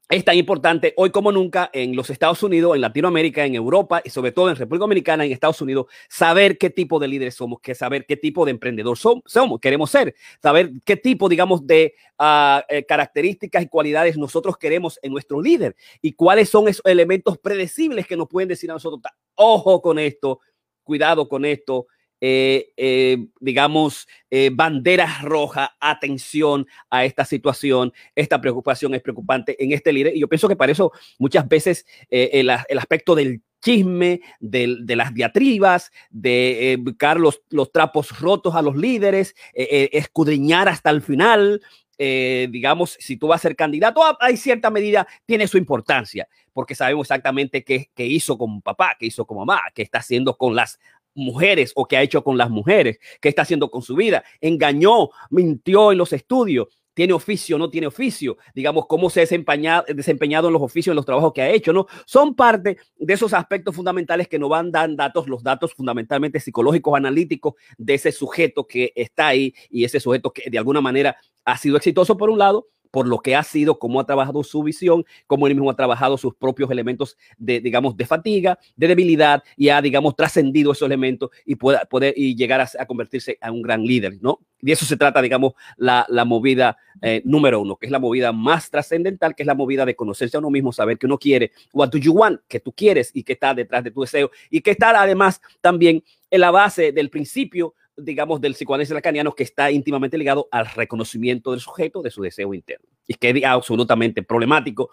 es 0.10 0.25
tan 0.25 0.38
importante 0.38 0.94
hoy 0.98 1.12
como 1.12 1.31
nunca 1.31 1.69
en 1.74 1.95
los 1.95 2.10
Estados 2.10 2.44
Unidos, 2.44 2.75
en 2.75 2.81
Latinoamérica, 2.81 3.45
en 3.45 3.56
Europa 3.56 4.01
y 4.04 4.10
sobre 4.10 4.31
todo 4.31 4.50
en 4.50 4.56
República 4.56 4.83
Dominicana, 4.83 5.25
en 5.25 5.31
Estados 5.31 5.62
Unidos, 5.62 5.88
saber 6.10 6.57
qué 6.57 6.69
tipo 6.69 7.00
de 7.00 7.07
líderes 7.07 7.36
somos, 7.36 7.62
que 7.62 7.74
saber 7.74 8.06
qué 8.06 8.18
tipo 8.18 8.45
de 8.45 8.51
emprendedor 8.51 8.98
somos, 8.98 9.60
queremos 9.62 9.89
ser, 9.89 10.13
saber 10.42 10.71
qué 10.86 10.98
tipo, 10.98 11.30
digamos, 11.30 11.66
de 11.66 11.95
ah, 12.19 12.63
eh, 12.69 12.86
características 12.86 13.63
y 13.63 13.68
cualidades 13.68 14.18
nosotros 14.18 14.57
queremos 14.57 15.00
en 15.01 15.13
nuestro 15.13 15.42
líder 15.42 15.75
y 16.01 16.13
cuáles 16.13 16.50
son 16.50 16.68
esos 16.68 16.86
elementos 16.86 17.38
predecibles 17.38 18.06
que 18.06 18.18
nos 18.18 18.27
pueden 18.27 18.50
decir 18.50 18.69
a 18.69 18.74
nosotros, 18.74 19.01
ojo 19.36 19.81
con 19.81 19.98
esto, 19.98 20.42
cuidado 20.83 21.27
con 21.27 21.45
esto, 21.45 21.88
eh, 22.25 22.71
eh, 22.77 23.17
digamos, 23.41 24.07
eh, 24.31 24.49
banderas 24.49 25.23
rojas, 25.23 25.71
atención 25.81 26.65
a 26.89 27.03
esta 27.03 27.25
situación, 27.25 27.91
esta 28.15 28.39
preocupación 28.39 28.95
es 28.95 29.01
preocupante 29.01 29.61
en 29.61 29.73
este 29.73 29.91
líder. 29.91 30.15
Y 30.15 30.21
yo 30.21 30.29
pienso 30.29 30.47
que 30.47 30.55
para 30.55 30.71
eso 30.71 30.93
muchas 31.19 31.45
veces 31.49 31.85
el, 32.09 32.49
aspecto 32.49 33.13
del 33.13 33.41
chisme, 33.61 34.21
de, 34.39 34.95
las 34.95 35.13
diatribas, 35.13 35.91
de 36.11 36.77
buscar 36.79 37.19
los, 37.19 37.41
los, 37.49 37.73
trapos 37.73 38.17
rotos 38.21 38.55
a 38.55 38.61
los 38.61 38.77
líderes, 38.77 39.35
escudriñar 39.53 40.69
hasta 40.69 40.91
el 40.91 41.01
final. 41.01 41.59
digamos, 41.97 42.95
si 43.01 43.17
tú 43.17 43.27
vas 43.27 43.41
a 43.41 43.49
ser 43.49 43.57
candidato, 43.57 44.01
ah, 44.01 44.17
hay 44.21 44.37
cierta 44.37 44.69
medida, 44.69 45.05
tiene 45.25 45.45
su 45.45 45.57
importancia, 45.57 46.29
porque 46.53 46.73
sabemos 46.73 47.07
exactamente 47.07 47.65
qué, 47.65 47.89
qué 47.93 48.05
hizo 48.05 48.37
con 48.37 48.61
papá, 48.61 48.95
qué 48.97 49.07
hizo 49.07 49.25
con 49.25 49.39
mamá, 49.39 49.61
qué 49.75 49.81
está 49.81 49.97
haciendo 49.97 50.37
con 50.37 50.55
las 50.55 50.79
mujeres 51.15 51.71
o 51.75 51.86
qué 51.86 51.98
ha 51.98 52.01
hecho 52.01 52.24
con 52.24 52.38
las 52.38 52.50
mujeres, 52.50 53.00
qué 53.21 53.30
está 53.30 53.44
haciendo 53.44 53.69
con 53.69 53.81
su 53.81 53.95
vida, 53.95 54.24
engañó, 54.42 55.10
mintió 55.30 55.92
en 55.92 55.98
los 55.98 56.13
estudios, 56.13 56.68
tiene 56.94 57.13
oficio, 57.13 57.57
no 57.57 57.69
tiene 57.69 57.88
oficio, 57.88 58.38
digamos, 58.54 58.86
cómo 58.88 59.10
se 59.10 59.21
ha 59.21 59.24
desempeñado, 59.24 60.48
en 60.48 60.54
los 60.54 60.62
oficios, 60.62 60.94
en 60.94 60.95
los 60.95 61.06
trabajos 61.06 61.33
que 61.33 61.42
ha 61.42 61.50
hecho, 61.50 61.74
¿no? 61.74 61.88
Son 62.06 62.36
parte 62.36 62.77
de 62.95 63.13
esos 63.13 63.33
aspectos 63.33 63.75
fundamentales 63.75 64.27
que 64.27 64.39
nos 64.39 64.50
van 64.50 64.71
dar 64.71 64.95
datos, 64.95 65.27
los 65.27 65.44
datos 65.44 65.74
fundamentalmente 65.74 66.39
psicológicos, 66.39 66.95
analíticos 66.95 67.56
de 67.77 67.95
ese 67.95 68.12
sujeto 68.12 68.68
que 68.68 68.92
está 68.95 69.27
ahí 69.27 69.54
y 69.69 69.86
ese 69.86 70.00
sujeto 70.00 70.31
que 70.31 70.50
de 70.50 70.57
alguna 70.57 70.81
manera 70.81 71.18
ha 71.45 71.57
sido 71.57 71.77
exitoso 71.77 72.16
por 72.16 72.30
un 72.30 72.39
lado 72.39 72.68
por 72.94 73.07
lo 73.07 73.18
que 73.18 73.36
ha 73.36 73.42
sido, 73.42 73.80
cómo 73.80 74.00
ha 74.00 74.06
trabajado 74.06 74.44
su 74.44 74.62
visión, 74.62 75.04
cómo 75.25 75.48
él 75.48 75.56
mismo 75.56 75.72
ha 75.72 75.75
trabajado 75.75 76.16
sus 76.16 76.36
propios 76.36 76.69
elementos 76.69 77.18
de, 77.40 77.60
digamos, 77.60 77.97
de 77.97 78.06
fatiga, 78.06 78.59
de 78.76 78.88
debilidad 78.88 79.42
y 79.57 79.69
ha, 79.69 79.81
digamos, 79.81 80.16
trascendido 80.16 80.73
esos 80.73 80.85
elementos 80.85 81.31
y 81.44 81.56
puede 81.56 81.80
poder 81.88 82.14
y 82.16 82.35
llegar 82.35 82.62
a, 82.62 82.85
convertirse 82.85 83.40
en 83.42 83.52
un 83.52 83.64
gran 83.64 83.83
líder, 83.83 84.19
¿no? 84.21 84.42
Y 84.62 84.71
eso 84.71 84.85
se 84.85 84.95
trata, 84.95 85.23
digamos, 85.23 85.54
la, 85.76 86.06
la 86.07 86.23
movida 86.23 86.78
eh, 87.02 87.23
número 87.26 87.62
uno, 87.62 87.78
que 87.78 87.88
es 87.88 87.92
la 87.92 87.97
movida 87.97 88.31
más 88.31 88.69
trascendental, 88.69 89.33
que 89.33 89.42
es 89.42 89.47
la 89.47 89.56
movida 89.56 89.88
de 89.88 89.95
conocerse 89.95 90.38
a 90.38 90.40
uno 90.40 90.52
mismo, 90.52 90.71
saber 90.71 91.00
que 91.00 91.07
uno 91.07 91.18
quiere, 91.18 91.52
what 91.73 91.90
do 91.90 91.97
you 91.97 92.14
want, 92.14 92.42
que 92.47 92.59
tú 92.59 92.73
quieres 92.73 93.09
y 93.16 93.23
que 93.23 93.33
está 93.33 93.56
detrás 93.56 93.83
de 93.83 93.90
tu 93.90 94.02
deseo 94.02 94.30
y 94.52 94.62
que 94.62 94.69
está 94.69 95.02
además 95.02 95.42
también 95.62 96.04
en 96.30 96.42
la 96.42 96.52
base 96.52 96.92
del 96.92 97.09
principio 97.09 97.73
digamos, 97.97 98.42
del 98.42 98.54
psicoanálisis 98.54 98.94
lacaniano 98.94 99.33
que 99.33 99.44
está 99.44 99.71
íntimamente 99.71 100.18
ligado 100.18 100.47
al 100.52 100.68
reconocimiento 100.68 101.52
del 101.52 101.59
sujeto, 101.59 102.02
de 102.02 102.12
su 102.12 102.21
deseo 102.21 102.54
interno. 102.54 102.88
Y 103.07 103.16
que 103.16 103.30
es 103.30 103.44
absolutamente 103.44 104.23
problemático 104.23 104.90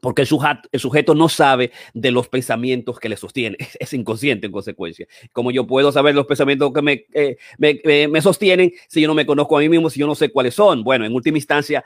porque 0.00 0.22
el 0.22 0.28
sujeto, 0.80 1.14
no 1.14 1.28
sabe 1.28 1.70
de 1.92 2.10
los 2.10 2.28
pensamientos 2.28 2.98
que 2.98 3.08
le 3.08 3.16
sostiene, 3.16 3.56
es 3.78 3.92
inconsciente 3.92 4.46
en 4.46 4.52
consecuencia. 4.52 5.06
Como 5.32 5.50
yo 5.50 5.66
puedo 5.66 5.92
saber 5.92 6.14
los 6.14 6.26
pensamientos 6.26 6.72
que 6.72 6.82
me, 6.82 7.06
eh, 7.12 7.36
me, 7.58 7.80
eh, 7.84 8.08
me, 8.08 8.22
sostienen 8.22 8.72
si 8.88 9.00
yo 9.02 9.08
no 9.08 9.14
me 9.14 9.26
conozco 9.26 9.56
a 9.56 9.60
mí 9.60 9.68
mismo, 9.68 9.90
si 9.90 10.00
yo 10.00 10.06
no 10.06 10.14
sé 10.14 10.30
cuáles 10.30 10.54
son? 10.54 10.82
Bueno, 10.82 11.04
en 11.04 11.12
última 11.12 11.38
instancia, 11.38 11.84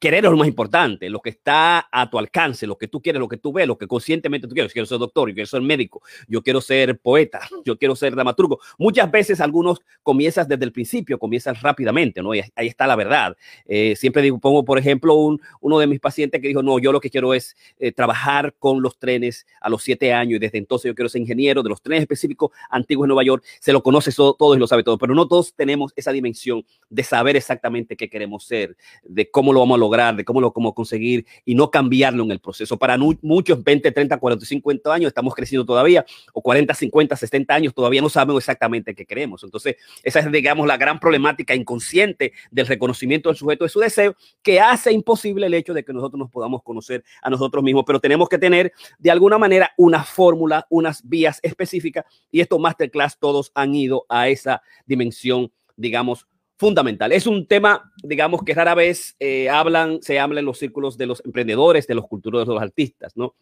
querer 0.00 0.24
es 0.24 0.30
lo 0.30 0.36
más 0.38 0.48
importante, 0.48 1.10
lo 1.10 1.20
que 1.20 1.28
está 1.28 1.86
a 1.92 2.08
tu 2.08 2.18
alcance, 2.18 2.66
lo 2.66 2.78
que 2.78 2.88
tú 2.88 3.02
quieres, 3.02 3.20
lo 3.20 3.28
que 3.28 3.36
tú 3.36 3.52
ves, 3.52 3.66
lo 3.66 3.76
que 3.76 3.86
conscientemente 3.86 4.48
tú 4.48 4.54
quieres. 4.54 4.70
Yo 4.70 4.72
quiero 4.72 4.86
ser 4.86 4.98
doctor, 4.98 5.28
yo 5.28 5.34
quiero 5.34 5.46
ser 5.46 5.60
médico, 5.60 6.02
yo 6.26 6.42
quiero 6.42 6.62
ser 6.62 6.98
poeta, 6.98 7.40
yo 7.66 7.78
quiero 7.78 7.94
ser 7.94 8.14
dramaturgo. 8.14 8.58
Muchas 8.78 9.10
veces 9.10 9.40
algunos 9.42 9.82
comienzan 10.02 10.48
desde 10.48 10.64
el 10.64 10.72
principio, 10.72 11.18
comienzan 11.18 11.54
rápidamente, 11.54 12.22
¿no? 12.22 12.34
Y 12.34 12.40
ahí 12.56 12.66
está 12.66 12.86
la 12.86 12.96
verdad. 12.96 13.36
Eh, 13.66 13.94
siempre 13.94 14.22
digo, 14.22 14.38
pongo, 14.38 14.64
por 14.64 14.78
ejemplo, 14.78 15.14
un, 15.14 15.38
uno 15.60 15.78
de 15.78 15.86
mis 15.86 16.00
pacientes 16.00 16.40
que 16.40 16.48
dijo, 16.48 16.62
no, 16.62 16.78
yo 16.78 16.92
lo 16.92 17.00
que 17.00 17.10
quiero 17.10 17.34
es 17.34 17.54
eh, 17.78 17.92
trabajar 17.92 18.54
con 18.58 18.80
los 18.80 18.98
trenes 18.98 19.46
a 19.60 19.68
los 19.68 19.82
siete 19.82 20.14
años 20.14 20.36
y 20.36 20.38
desde 20.38 20.56
entonces 20.56 20.88
yo 20.88 20.94
quiero 20.94 21.10
ser 21.10 21.20
ingeniero 21.20 21.62
de 21.62 21.68
los 21.68 21.82
trenes 21.82 22.02
específicos 22.02 22.52
antiguos 22.70 23.04
de 23.04 23.08
Nueva 23.08 23.24
York. 23.24 23.44
Se 23.60 23.70
lo 23.70 23.82
conoce 23.82 24.10
todo, 24.12 24.32
todo 24.32 24.54
y 24.54 24.58
lo 24.58 24.66
sabe 24.66 24.82
todo, 24.82 24.96
pero 24.96 25.14
no 25.14 25.28
todos 25.28 25.52
tenemos 25.54 25.92
esa 25.94 26.10
dimensión 26.10 26.64
de 26.88 27.02
saber 27.02 27.36
exactamente 27.36 27.98
qué 27.98 28.08
queremos 28.08 28.44
ser, 28.44 28.78
de 29.04 29.30
cómo 29.30 29.52
lo 29.52 29.60
vamos 29.60 29.76
a 29.76 29.78
lograr 29.78 29.89
lograr, 29.90 30.14
de 30.14 30.24
cómo 30.24 30.40
lo 30.40 30.52
cómo 30.52 30.74
conseguir 30.74 31.26
y 31.44 31.54
no 31.54 31.70
cambiarlo 31.70 32.22
en 32.22 32.30
el 32.30 32.38
proceso. 32.38 32.78
Para 32.78 32.96
muchos 32.98 33.62
20, 33.62 33.90
30, 33.90 34.18
40, 34.18 34.46
50 34.46 34.94
años 34.94 35.08
estamos 35.08 35.34
creciendo 35.34 35.64
todavía, 35.64 36.04
o 36.32 36.40
40, 36.40 36.72
50, 36.74 37.16
60 37.16 37.54
años 37.54 37.74
todavía 37.74 38.00
no 38.00 38.08
sabemos 38.08 38.42
exactamente 38.42 38.94
qué 38.94 39.04
queremos. 39.04 39.42
Entonces, 39.42 39.76
esa 40.02 40.20
es, 40.20 40.30
digamos, 40.30 40.66
la 40.66 40.76
gran 40.76 41.00
problemática 41.00 41.54
inconsciente 41.54 42.32
del 42.50 42.66
reconocimiento 42.66 43.28
del 43.28 43.36
sujeto 43.36 43.64
de 43.64 43.70
su 43.70 43.80
deseo, 43.80 44.14
que 44.42 44.60
hace 44.60 44.92
imposible 44.92 45.46
el 45.46 45.54
hecho 45.54 45.74
de 45.74 45.84
que 45.84 45.92
nosotros 45.92 46.18
nos 46.18 46.30
podamos 46.30 46.62
conocer 46.62 47.04
a 47.22 47.30
nosotros 47.30 47.64
mismos, 47.64 47.84
pero 47.86 48.00
tenemos 48.00 48.28
que 48.28 48.38
tener 48.38 48.72
de 48.98 49.10
alguna 49.10 49.38
manera 49.38 49.72
una 49.76 50.04
fórmula, 50.04 50.66
unas 50.70 51.06
vías 51.08 51.40
específicas, 51.42 52.04
y 52.30 52.40
estos 52.40 52.60
masterclass 52.60 53.18
todos 53.18 53.50
han 53.54 53.74
ido 53.74 54.04
a 54.08 54.28
esa 54.28 54.62
dimensión, 54.86 55.50
digamos, 55.76 56.26
fundamental. 56.60 57.10
Es 57.10 57.26
un 57.26 57.46
tema, 57.46 57.90
digamos, 58.02 58.42
que 58.44 58.52
rara 58.52 58.74
vez 58.74 59.16
eh, 59.18 59.48
hablan, 59.48 60.02
se 60.02 60.20
habla 60.20 60.40
en 60.40 60.46
los 60.46 60.58
círculos 60.58 60.98
de 60.98 61.06
los 61.06 61.24
emprendedores, 61.24 61.86
de 61.86 61.94
los 61.94 62.06
culturos, 62.06 62.46
de 62.46 62.52
los 62.52 62.62
artistas, 62.62 63.16
¿no? 63.16 63.34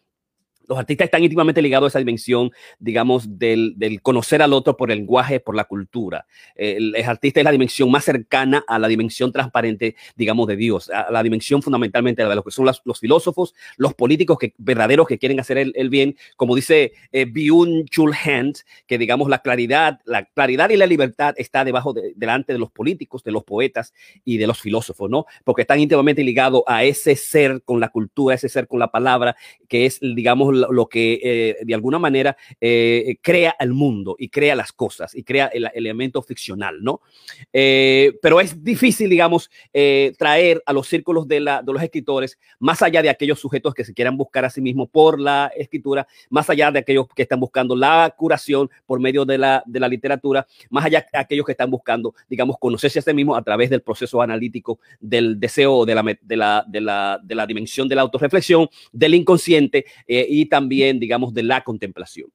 Los 0.69 0.77
artistas 0.77 1.05
están 1.05 1.23
íntimamente 1.23 1.63
ligados 1.63 1.87
a 1.87 1.89
esa 1.89 1.99
dimensión, 1.99 2.51
digamos, 2.77 3.39
del, 3.39 3.75
conocer 4.03 4.43
al 4.43 4.53
otro 4.53 4.77
por 4.77 4.91
el 4.91 4.99
lenguaje, 4.99 5.39
por 5.39 5.55
la 5.55 5.63
cultura. 5.63 6.27
El, 6.55 6.95
artista 7.07 7.39
es 7.39 7.43
la 7.43 7.51
dimensión 7.51 7.89
más 7.89 8.05
cercana 8.05 8.63
a 8.67 8.77
la 8.77 8.87
dimensión 8.87 9.31
transparente, 9.31 9.95
digamos, 10.15 10.47
de 10.47 10.55
Dios, 10.55 10.91
a 10.91 11.11
la 11.11 11.23
dimensión 11.23 11.63
fundamentalmente 11.63 12.23
de 12.23 12.35
lo 12.35 12.43
que 12.43 12.51
son 12.51 12.65
los 12.65 12.99
filósofos, 12.99 13.55
los 13.77 13.95
políticos 13.95 14.37
que, 14.37 14.53
verdaderos 14.59 15.07
que 15.07 15.17
quieren 15.17 15.39
hacer 15.39 15.57
el, 15.57 15.89
bien, 15.89 16.15
como 16.37 16.55
dice 16.55 16.93
eh, 17.11 17.25
Byung-Chul 17.25 18.15
Hand, 18.23 18.59
que 18.85 18.99
digamos 18.99 19.27
la 19.27 19.39
claridad, 19.39 19.99
la 20.05 20.25
claridad 20.25 20.69
y 20.69 20.77
la 20.77 20.85
libertad 20.85 21.33
está 21.37 21.65
debajo, 21.65 21.93
de, 21.93 22.13
delante 22.15 22.53
de 22.53 22.59
los 22.59 22.69
políticos, 22.69 23.23
de 23.23 23.31
los 23.31 23.43
poetas 23.43 23.91
y 24.23 24.37
de 24.37 24.45
los 24.45 24.59
filósofos, 24.59 25.09
¿no? 25.09 25.25
Porque 25.43 25.63
están 25.63 25.79
íntimamente 25.79 26.23
ligados 26.23 26.61
a 26.67 26.83
ese 26.83 27.15
ser 27.15 27.63
con 27.63 27.79
la 27.79 27.89
cultura, 27.89 28.35
ese 28.35 28.49
ser 28.49 28.67
con 28.67 28.79
la 28.79 28.91
palabra, 28.91 29.35
que 29.67 29.87
es, 29.87 29.99
digamos, 29.99 30.58
lo, 30.59 30.87
que 30.87 31.19
eh, 31.23 31.55
de 31.63 31.73
alguna 31.73 31.99
manera 31.99 32.35
eh, 32.59 33.17
crea 33.21 33.55
el 33.59 33.73
mundo 33.73 34.15
y 34.17 34.29
crea 34.29 34.55
las 34.55 34.71
cosas 34.71 35.15
y 35.15 35.23
crea 35.23 35.47
el, 35.47 35.69
elemento 35.73 36.21
ficcional, 36.21 36.81
¿no? 36.81 37.01
Eh, 37.53 38.13
pero 38.21 38.39
es 38.41 38.63
difícil, 38.63 39.09
digamos, 39.09 39.49
traer 40.17 40.61
a 40.65 40.73
los 40.73 40.87
círculos 40.87 41.27
de, 41.27 41.39
la, 41.39 41.61
de 41.61 41.73
los 41.73 41.81
escritores, 41.81 42.37
más 42.59 42.81
allá 42.81 43.01
de 43.01 43.09
aquellos 43.09 43.39
sujetos 43.39 43.73
que 43.73 43.85
se 43.85 43.93
quieran 43.93 44.17
buscar 44.17 44.45
a 44.45 44.49
sí 44.49 44.61
mismos 44.61 44.89
por 44.89 45.19
la 45.19 45.51
escritura, 45.55 46.07
más 46.29 46.49
allá 46.49 46.71
de 46.71 46.79
aquellos 46.79 47.07
que 47.15 47.23
están 47.23 47.39
buscando 47.39 47.75
la 47.75 48.13
curación 48.17 48.69
por 48.85 48.99
medio 48.99 49.25
de 49.25 49.37
la, 49.37 49.63
de 49.65 49.79
la 49.79 49.87
literatura, 49.87 50.45
más 50.69 50.85
allá 50.85 51.05
de 51.11 51.19
aquellos 51.19 51.45
que 51.45 51.53
están 51.53 51.69
buscando, 51.69 52.13
digamos, 52.29 52.57
conocerse 52.59 52.99
a 52.99 53.01
sí 53.01 53.13
mismos 53.13 53.37
a 53.37 53.41
través 53.41 53.69
del 53.69 53.81
proceso 53.81 54.21
analítico 54.21 54.79
del 54.99 55.39
deseo, 55.39 55.85
de 55.85 55.95
la, 55.95 56.03
de 56.03 56.35
la, 56.35 56.65
de 56.67 57.35
la, 57.35 57.45
dimensión 57.47 57.87
de 57.87 57.95
la 57.95 58.01
autorreflexión, 58.01 58.69
del 58.91 59.15
inconsciente 59.15 59.85
y 60.07 60.45
también, 60.49 60.99
digamos, 60.99 61.33
de 61.33 61.43
la 61.43 61.63
contemplación. 61.63 62.29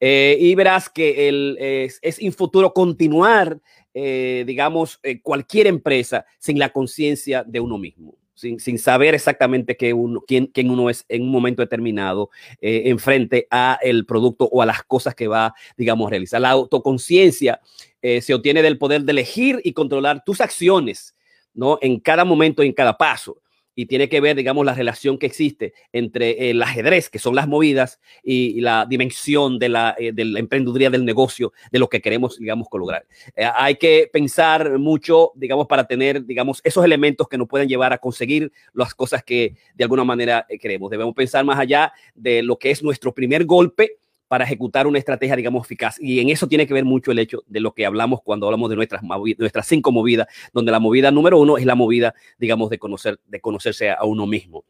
Eh, 0.00 0.36
y 0.40 0.54
verás 0.54 0.88
que 0.88 1.28
el, 1.28 1.56
es, 1.60 1.98
es 2.02 2.20
infuturo 2.20 2.72
continuar, 2.72 3.60
eh, 3.94 4.44
digamos, 4.46 5.00
eh, 5.02 5.20
cualquier 5.20 5.66
empresa 5.66 6.26
sin 6.38 6.58
la 6.58 6.70
conciencia 6.70 7.44
de 7.44 7.60
uno 7.60 7.78
mismo. 7.78 8.16
Sin, 8.34 8.60
sin, 8.60 8.78
saber 8.78 9.16
exactamente 9.16 9.76
qué 9.76 9.92
uno, 9.92 10.22
quién, 10.24 10.46
quién, 10.46 10.70
uno 10.70 10.90
es 10.90 11.04
en 11.08 11.22
un 11.22 11.30
momento 11.32 11.60
determinado 11.60 12.30
en 12.60 13.00
frente 13.00 13.48
a 13.50 13.80
el 13.82 14.06
producto 14.06 14.44
o 14.52 14.62
a 14.62 14.66
las 14.66 14.84
cosas 14.84 15.16
que 15.16 15.26
va, 15.26 15.54
digamos, 15.76 16.06
a 16.06 16.10
realizar. 16.10 16.40
La 16.40 16.50
autoconciencia 16.50 17.60
se 18.00 18.32
obtiene 18.32 18.62
del 18.62 18.78
poder 18.78 19.02
de 19.02 19.10
elegir 19.10 19.60
y 19.64 19.72
controlar 19.72 20.22
tus 20.24 20.40
acciones, 20.40 21.16
¿no? 21.52 21.80
En 21.82 21.98
cada 21.98 22.24
momento 22.24 22.62
en 22.62 22.72
cada 22.72 22.96
paso 22.96 23.42
y 23.78 23.86
tiene 23.86 24.08
que 24.08 24.20
ver, 24.20 24.34
digamos, 24.34 24.66
la 24.66 24.74
relación 24.74 25.18
que 25.18 25.26
existe 25.26 25.72
entre 25.92 26.50
el 26.50 26.60
ajedrez, 26.60 27.08
que 27.08 27.20
son 27.20 27.36
las 27.36 27.46
movidas, 27.46 28.00
y, 28.24 28.60
la 28.60 28.86
dimensión 28.86 29.60
de 29.60 29.68
la, 29.68 29.94
eh, 29.96 30.12
emprendeduría 30.16 30.90
del 30.90 31.04
negocio, 31.04 31.52
de 31.70 31.78
lo 31.78 31.88
que 31.88 32.00
queremos, 32.00 32.38
digamos, 32.40 32.66
lograr. 32.72 33.06
Eh, 33.36 33.48
hay 33.54 33.76
que 33.76 34.10
pensar 34.12 34.80
mucho, 34.80 35.30
digamos, 35.36 35.68
para 35.68 35.86
tener, 35.86 36.26
digamos, 36.26 36.60
esos 36.64 36.84
elementos 36.84 37.28
que 37.28 37.38
nos 37.38 37.46
pueden 37.46 37.68
llevar 37.68 37.92
a 37.92 37.98
conseguir 37.98 38.50
las 38.72 38.96
cosas 38.96 39.22
que 39.22 39.54
de 39.76 39.84
alguna 39.84 40.02
manera 40.02 40.44
eh, 40.48 40.58
queremos. 40.58 40.90
Debemos 40.90 41.14
pensar 41.14 41.44
más 41.44 41.60
allá 41.60 41.92
de 42.16 42.42
lo 42.42 42.58
que 42.58 42.72
es 42.72 42.82
nuestro 42.82 43.14
primer 43.14 43.44
golpe 43.44 43.98
para 44.28 44.44
ejecutar 44.44 44.86
una 44.86 44.98
estrategia, 44.98 45.34
digamos, 45.34 45.66
eficaz. 45.66 45.96
Y 46.00 46.20
en 46.20 46.28
eso 46.28 46.46
tiene 46.46 46.66
que 46.66 46.74
ver 46.74 46.84
mucho 46.84 47.10
el 47.10 47.18
hecho 47.18 47.42
de 47.46 47.60
lo 47.60 47.72
que 47.72 47.86
hablamos 47.86 48.20
cuando 48.22 48.46
hablamos 48.46 48.70
de 48.70 48.76
nuestras, 48.76 49.02
nuestras 49.02 49.66
cinco 49.66 49.90
movidas, 49.90 50.28
donde 50.52 50.70
la 50.70 50.78
movida 50.78 51.10
número 51.10 51.38
uno 51.38 51.58
es 51.58 51.64
la 51.64 51.74
movida, 51.74 52.14
digamos, 52.38 52.70
de, 52.70 52.78
conocer, 52.78 53.18
de 53.26 53.40
conocerse 53.40 53.90
a 53.90 54.04
uno 54.04 54.26
mismo 54.26 54.64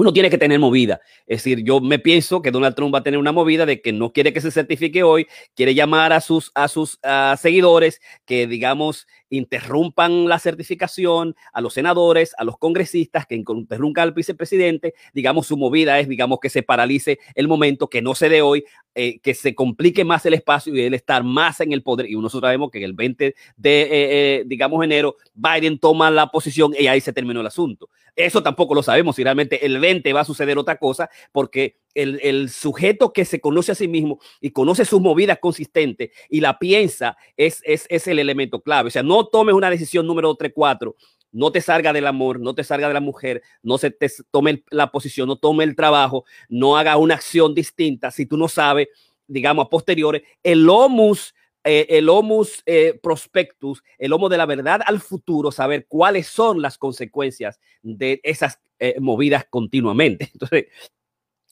uno 0.00 0.12
tiene 0.12 0.30
que 0.30 0.38
tener 0.38 0.58
movida. 0.58 1.00
Es 1.26 1.38
decir, 1.42 1.62
yo 1.62 1.80
me 1.80 1.98
pienso 1.98 2.40
que 2.40 2.50
Donald 2.50 2.74
Trump 2.74 2.94
va 2.94 3.00
a 3.00 3.02
tener 3.02 3.18
una 3.18 3.32
movida 3.32 3.66
de 3.66 3.82
que 3.82 3.92
no 3.92 4.12
quiere 4.12 4.32
que 4.32 4.40
se 4.40 4.50
certifique 4.50 5.02
hoy, 5.02 5.26
quiere 5.54 5.74
llamar 5.74 6.12
a 6.12 6.20
sus, 6.20 6.50
a 6.54 6.68
sus 6.68 6.98
seguidores 7.38 8.00
que, 8.24 8.46
digamos, 8.46 9.06
interrumpan 9.30 10.28
la 10.28 10.38
certificación, 10.38 11.34
a 11.52 11.60
los 11.60 11.74
senadores, 11.74 12.34
a 12.36 12.44
los 12.44 12.58
congresistas, 12.58 13.26
que 13.26 13.36
interrumpan 13.36 14.02
al 14.02 14.12
vicepresidente. 14.12 14.94
Digamos, 15.14 15.46
su 15.46 15.56
movida 15.56 15.98
es, 15.98 16.08
digamos, 16.08 16.38
que 16.40 16.50
se 16.50 16.62
paralice 16.62 17.18
el 17.34 17.48
momento, 17.48 17.88
que 17.88 18.02
no 18.02 18.14
se 18.14 18.28
dé 18.28 18.42
hoy, 18.42 18.64
eh, 18.94 19.20
que 19.20 19.34
se 19.34 19.54
complique 19.54 20.04
más 20.04 20.26
el 20.26 20.34
espacio 20.34 20.74
y 20.74 20.82
él 20.82 20.94
estar 20.94 21.24
más 21.24 21.60
en 21.60 21.72
el 21.72 21.82
poder. 21.82 22.10
Y 22.10 22.14
nosotros 22.16 22.48
sabemos 22.48 22.70
que 22.70 22.82
el 22.84 22.92
20 22.92 23.34
de, 23.56 23.82
eh, 23.82 23.88
eh, 23.92 24.42
digamos, 24.46 24.84
enero, 24.84 25.16
Biden 25.34 25.78
toma 25.78 26.10
la 26.10 26.26
posición 26.26 26.74
y 26.78 26.88
ahí 26.88 27.00
se 27.00 27.12
terminó 27.12 27.40
el 27.40 27.46
asunto. 27.46 27.88
Eso 28.16 28.42
tampoco 28.42 28.74
lo 28.74 28.82
sabemos 28.82 29.16
si 29.16 29.24
realmente 29.24 29.64
el 29.64 29.78
20 29.78 30.12
va 30.12 30.20
a 30.20 30.24
suceder 30.24 30.58
otra 30.58 30.76
cosa, 30.76 31.08
porque 31.32 31.76
el, 31.94 32.50
sujeto 32.50 33.12
que 33.12 33.24
se 33.24 33.40
conoce 33.40 33.72
a 33.72 33.74
sí 33.74 33.88
mismo 33.88 34.20
y 34.40 34.50
conoce 34.50 34.84
sus 34.84 35.00
movidas 35.00 35.38
consistentes 35.40 36.10
y 36.28 36.40
la 36.40 36.58
piensa 36.58 37.16
es, 37.36 37.62
es, 37.64 38.06
el 38.06 38.18
elemento 38.18 38.60
clave. 38.60 38.88
O 38.88 38.90
sea, 38.90 39.02
no 39.02 39.26
tomes 39.26 39.54
una 39.54 39.70
decisión 39.70 40.06
número 40.06 40.34
3, 40.34 40.52
4 40.54 40.96
no 41.32 41.52
te 41.52 41.60
salga 41.60 41.92
del 41.92 42.08
amor, 42.08 42.40
no 42.40 42.56
te 42.56 42.64
salga 42.64 42.88
de 42.88 42.94
la 42.94 43.00
mujer, 43.00 43.40
no 43.62 43.78
se 43.78 43.92
te 43.92 44.10
tome 44.32 44.64
la 44.70 44.90
posición, 44.90 45.28
no 45.28 45.36
tome 45.36 45.62
el 45.62 45.76
trabajo, 45.76 46.24
no 46.48 46.76
haga 46.76 46.96
una 46.96 47.14
acción 47.14 47.54
distinta 47.54 48.10
si 48.10 48.26
tú 48.26 48.36
no 48.36 48.48
sabes, 48.48 48.88
digamos, 49.28 49.66
a 49.66 49.68
posteriores, 49.68 50.22
el 50.42 50.68
homus 50.68 51.32
eh, 51.62 51.86
el 51.90 52.08
homus 52.08 52.62
eh, 52.64 52.98
prospectus, 53.02 53.82
el 53.98 54.14
homo 54.14 54.30
de 54.30 54.38
la 54.38 54.46
verdad 54.46 54.80
al 54.86 54.98
futuro, 54.98 55.52
saber 55.52 55.86
cuáles 55.86 56.26
son 56.26 56.62
las 56.62 56.78
consecuencias 56.78 57.60
de 57.82 58.18
esas 58.22 58.60
eh, 58.78 58.96
movidas 58.98 59.44
continuamente. 59.50 60.30
Entonces, 60.32 60.66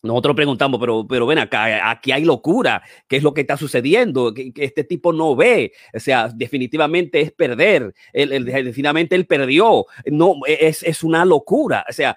nosotros 0.02 0.36
preguntamos, 0.36 0.78
pero, 0.78 1.06
pero 1.06 1.26
ven 1.26 1.38
acá, 1.38 1.90
aquí 1.90 2.12
hay 2.12 2.24
locura, 2.24 2.82
¿qué 3.08 3.16
es 3.16 3.22
lo 3.22 3.34
que 3.34 3.40
está 3.42 3.56
sucediendo? 3.56 4.32
Que, 4.32 4.52
este 4.56 4.84
tipo 4.84 5.12
no 5.12 5.34
ve, 5.34 5.72
o 5.94 6.00
sea, 6.00 6.28
definitivamente 6.28 7.20
es 7.20 7.32
perder, 7.32 7.94
él, 8.12 8.44
definitivamente 8.44 9.16
él 9.16 9.26
perdió, 9.26 9.86
no, 10.06 10.36
es, 10.46 10.82
es 10.82 11.02
una 11.02 11.24
locura, 11.24 11.84
o 11.88 11.92
sea, 11.92 12.16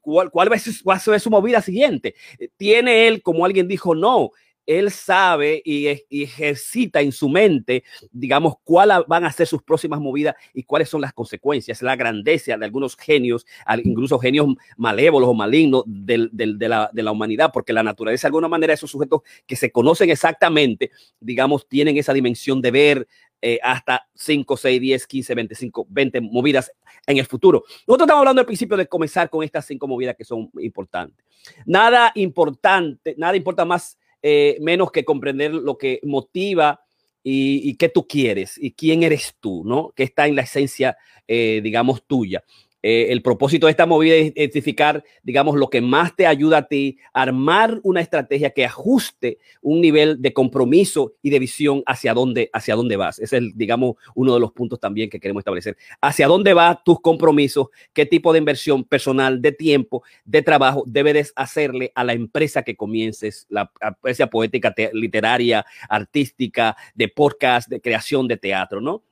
¿cuál, 0.00 0.30
cuál, 0.30 0.50
va 0.50 0.56
a 0.56 0.98
ser 0.98 1.20
su 1.20 1.30
movida 1.30 1.60
siguiente? 1.60 2.14
¿Tiene 2.56 3.08
él, 3.08 3.22
como 3.22 3.44
alguien 3.44 3.68
dijo, 3.68 3.94
no? 3.94 4.30
Él 4.66 4.90
sabe 4.90 5.62
y, 5.64 5.88
ejercita 6.10 7.00
en 7.00 7.12
su 7.12 7.28
mente, 7.28 7.84
digamos, 8.12 8.54
cuáles 8.62 8.98
van 9.08 9.24
a 9.24 9.32
ser 9.32 9.46
sus 9.46 9.62
próximas 9.62 10.00
movidas 10.00 10.34
y 10.54 10.62
cuáles 10.62 10.88
son 10.88 11.00
las 11.00 11.12
consecuencias, 11.12 11.82
la 11.82 11.96
grandeza 11.96 12.56
de 12.56 12.64
algunos 12.64 12.96
genios, 12.96 13.46
incluso 13.82 14.18
genios 14.18 14.46
malévolos 14.76 15.28
o 15.28 15.34
malignos 15.34 15.84
de, 15.86 16.28
la, 16.68 17.12
humanidad, 17.12 17.50
porque 17.52 17.72
la 17.72 17.82
naturaleza, 17.82 18.26
de 18.26 18.28
alguna 18.28 18.48
manera, 18.48 18.72
esos 18.72 18.90
sujetos 18.90 19.22
que 19.46 19.56
se 19.56 19.70
conocen 19.72 20.10
exactamente, 20.10 20.90
digamos, 21.18 21.68
tienen 21.68 21.96
esa 21.96 22.12
dimensión 22.12 22.60
de 22.60 22.70
ver 22.70 23.08
eh, 23.42 23.58
hasta 23.62 24.06
5, 24.14 24.56
6, 24.56 24.80
10, 24.80 25.06
15, 25.06 25.34
25, 25.34 25.86
20 25.88 26.20
movidas 26.20 26.72
en 27.06 27.16
el 27.16 27.26
futuro. 27.26 27.64
Nosotros 27.86 28.06
estamos 28.06 28.20
hablando 28.20 28.40
al 28.40 28.46
principio 28.46 28.76
de 28.76 28.86
comenzar 28.86 29.30
con 29.30 29.42
estas 29.42 29.64
cinco 29.64 29.88
movidas 29.88 30.14
que 30.14 30.24
son 30.24 30.50
importantes. 30.60 31.24
Nada 31.64 32.12
importante, 32.14 33.14
nada 33.16 33.34
importa 33.36 33.64
más 33.64 33.98
eh, 34.22 34.56
menos 34.60 34.90
que 34.90 35.04
comprender 35.04 35.52
lo 35.52 35.78
que 35.78 36.00
motiva 36.02 36.80
y, 37.22 37.68
y, 37.68 37.76
qué 37.76 37.88
tú 37.88 38.06
quieres 38.06 38.56
y 38.58 38.72
quién 38.72 39.02
eres 39.02 39.34
tú, 39.40 39.62
¿no? 39.64 39.92
Que 39.94 40.04
está 40.04 40.26
en 40.26 40.36
la 40.36 40.42
esencia, 40.42 40.96
eh, 41.28 41.60
digamos, 41.62 42.04
tuya. 42.06 42.42
Eh, 42.82 43.08
el 43.10 43.22
propósito 43.22 43.66
de 43.66 43.72
esta 43.72 43.86
movida 43.86 44.14
es 44.14 44.32
identificar, 44.34 45.04
digamos, 45.22 45.56
lo 45.56 45.68
que 45.68 45.80
más 45.80 46.16
te 46.16 46.26
ayuda 46.26 46.58
a 46.58 46.68
ti, 46.68 46.98
armar 47.12 47.80
una 47.82 48.00
estrategia 48.00 48.50
que 48.50 48.64
ajuste 48.64 49.38
un 49.60 49.80
nivel 49.80 50.22
de 50.22 50.32
compromiso 50.32 51.14
y 51.22 51.30
de 51.30 51.38
visión 51.38 51.82
hacia 51.86 52.14
dónde, 52.14 52.50
hacia 52.52 52.74
dónde 52.74 52.96
vas. 52.96 53.18
Ese 53.18 53.38
es, 53.38 53.56
digamos, 53.56 53.96
uno 54.14 54.34
de 54.34 54.40
los 54.40 54.52
puntos 54.52 54.80
también 54.80 55.10
que 55.10 55.20
queremos 55.20 55.42
establecer. 55.42 55.76
Hacia 56.00 56.26
dónde 56.26 56.54
van 56.54 56.78
tus 56.84 57.00
compromisos, 57.00 57.68
qué 57.92 58.06
tipo 58.06 58.32
de 58.32 58.38
inversión 58.38 58.84
personal, 58.84 59.42
de 59.42 59.52
tiempo, 59.52 60.02
de 60.24 60.42
trabajo 60.42 60.84
debes 60.86 61.32
hacerle 61.36 61.92
a 61.94 62.04
la 62.04 62.12
empresa 62.12 62.62
que 62.62 62.76
comiences, 62.76 63.46
la 63.50 63.70
empresa 63.80 64.28
poética, 64.28 64.74
literaria, 64.92 65.66
artística, 65.88 66.76
de 66.94 67.08
podcast, 67.08 67.68
de 67.68 67.80
creación 67.80 68.28
de 68.28 68.36
teatro, 68.36 68.80
¿no? 68.80 69.02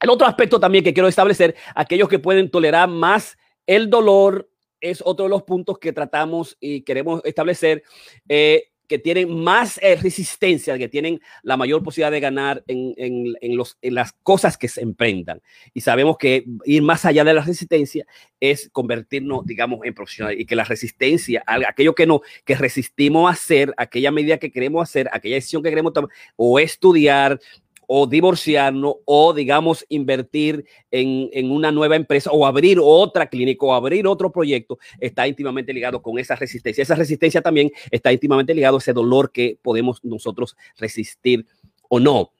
El 0.00 0.10
otro 0.10 0.26
aspecto 0.26 0.60
también 0.60 0.84
que 0.84 0.92
quiero 0.92 1.08
establecer, 1.08 1.54
aquellos 1.74 2.08
que 2.08 2.18
pueden 2.18 2.50
tolerar 2.50 2.88
más 2.88 3.36
el 3.66 3.90
dolor 3.90 4.48
es 4.80 5.02
otro 5.04 5.24
de 5.24 5.30
los 5.30 5.42
puntos 5.42 5.78
que 5.78 5.92
tratamos 5.92 6.56
y 6.60 6.82
queremos 6.82 7.20
establecer. 7.24 7.82
Eh, 8.28 8.70
que 8.86 8.98
tienen 8.98 9.42
más 9.42 9.78
eh, 9.82 9.96
resistencia, 9.96 10.78
que 10.78 10.88
tienen 10.88 11.20
la 11.42 11.56
mayor 11.56 11.82
posibilidad 11.82 12.10
de 12.10 12.20
ganar 12.20 12.64
en, 12.66 13.34
las 13.82 14.12
cosas 14.22 14.56
que 14.56 14.68
se 14.68 14.80
emprendan. 14.80 15.42
Y 15.74 15.80
sabemos 15.80 16.16
que 16.18 16.44
ir 16.64 16.82
más 16.82 17.04
allá 17.04 17.24
de 17.24 17.34
la 17.34 17.42
resistencia 17.42 18.06
es 18.40 18.68
convertirnos, 18.72 19.44
digamos, 19.44 19.80
en 19.84 19.94
profesionales 19.94 20.40
y 20.40 20.46
que 20.46 20.56
la 20.56 20.64
resistencia, 20.64 21.42
aquello 21.46 21.94
que 21.94 22.06
no, 22.06 22.20
que 22.44 22.54
resistimos 22.54 23.30
hacer, 23.30 23.74
aquella 23.76 24.10
medida 24.10 24.38
que 24.38 24.50
queremos 24.50 24.88
hacer, 24.88 25.08
aquella 25.12 25.36
decisión 25.36 25.62
que 25.62 25.70
queremos 25.70 25.92
tomar, 25.92 26.10
o 26.36 26.58
estudiar, 26.58 27.40
o 27.86 28.06
divorciarnos 28.06 28.96
o, 29.04 29.32
digamos, 29.32 29.84
invertir 29.88 30.64
en, 30.90 31.28
en, 31.32 31.50
una 31.50 31.70
nueva 31.70 31.96
empresa 31.96 32.30
o 32.32 32.46
abrir 32.46 32.78
otra 32.80 33.28
clínica 33.28 33.66
o 33.66 33.74
abrir 33.74 34.06
otro 34.06 34.30
proyecto, 34.32 34.78
está 35.00 35.26
íntimamente 35.26 35.72
ligado 35.72 36.02
con 36.02 36.18
esa 36.18 36.36
resistencia. 36.36 36.82
Esa 36.82 36.94
resistencia 36.94 37.42
también 37.42 37.70
está 37.90 38.12
íntimamente 38.12 38.54
ligado 38.54 38.76
a 38.76 38.78
ese 38.78 38.92
dolor 38.92 39.32
que 39.32 39.58
podemos 39.62 40.04
nosotros 40.04 40.56
resistir 40.76 41.46
o 41.88 42.00
no 42.00 42.32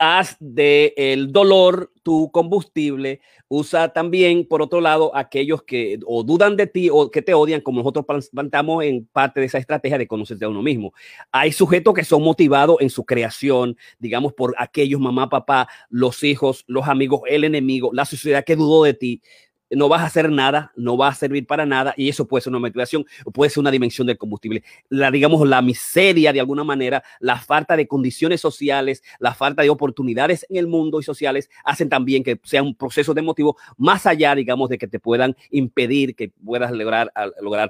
haz 0.00 0.36
de 0.40 0.94
el 0.96 1.30
dolor 1.30 1.92
tu 2.10 2.28
combustible. 2.32 3.20
Usa 3.46 3.92
también, 3.92 4.44
por 4.44 4.62
otro 4.62 4.80
lado, 4.80 5.14
aquellos 5.14 5.62
que 5.62 6.00
o 6.04 6.24
dudan 6.24 6.56
de 6.56 6.66
ti 6.66 6.88
o 6.90 7.08
que 7.08 7.22
te 7.22 7.34
odian, 7.34 7.60
como 7.60 7.78
nosotros 7.78 8.04
plantamos 8.32 8.82
en 8.82 9.06
parte 9.06 9.38
de 9.38 9.46
esa 9.46 9.58
estrategia 9.58 9.96
de 9.96 10.08
conocerte 10.08 10.44
a 10.44 10.48
uno 10.48 10.60
mismo. 10.60 10.92
Hay 11.30 11.52
sujetos 11.52 11.94
que 11.94 12.02
son 12.02 12.24
motivados 12.24 12.78
en 12.80 12.90
su 12.90 13.04
creación, 13.04 13.76
digamos, 14.00 14.32
por 14.32 14.56
aquellos 14.58 15.00
mamá, 15.00 15.28
papá, 15.28 15.68
los 15.88 16.24
hijos, 16.24 16.64
los 16.66 16.88
amigos, 16.88 17.20
el 17.28 17.44
enemigo, 17.44 17.90
la 17.92 18.04
sociedad 18.04 18.44
que 18.44 18.56
dudó 18.56 18.82
de 18.82 18.94
ti 18.94 19.22
no 19.70 19.88
vas 19.88 20.02
a 20.02 20.06
hacer 20.06 20.30
nada, 20.30 20.72
no 20.76 20.96
va 20.96 21.08
a 21.08 21.14
servir 21.14 21.46
para 21.46 21.66
nada 21.66 21.94
y 21.96 22.08
eso 22.08 22.26
puede 22.26 22.42
ser 22.42 22.50
una 22.50 22.58
motivación 22.58 23.06
puede 23.32 23.50
ser 23.50 23.60
una 23.60 23.70
dimensión 23.70 24.06
del 24.06 24.18
combustible. 24.18 24.62
La, 24.88 25.10
digamos, 25.10 25.46
la 25.46 25.62
miseria 25.62 26.32
de 26.32 26.40
alguna 26.40 26.64
manera, 26.64 27.02
la 27.20 27.38
falta 27.38 27.76
de 27.76 27.86
condiciones 27.86 28.40
sociales, 28.40 29.02
la 29.18 29.34
falta 29.34 29.62
de 29.62 29.70
oportunidades 29.70 30.46
en 30.48 30.56
el 30.56 30.66
mundo 30.66 31.00
y 31.00 31.02
sociales 31.02 31.50
hacen 31.64 31.88
también 31.88 32.22
que 32.22 32.40
sea 32.44 32.62
un 32.62 32.74
proceso 32.74 33.14
de 33.14 33.22
motivo 33.22 33.56
más 33.76 34.06
allá, 34.06 34.34
digamos, 34.34 34.68
de 34.68 34.78
que 34.78 34.88
te 34.88 34.98
puedan 34.98 35.36
impedir 35.50 36.14
que 36.14 36.30
puedas 36.44 36.72
lograr, 36.72 37.10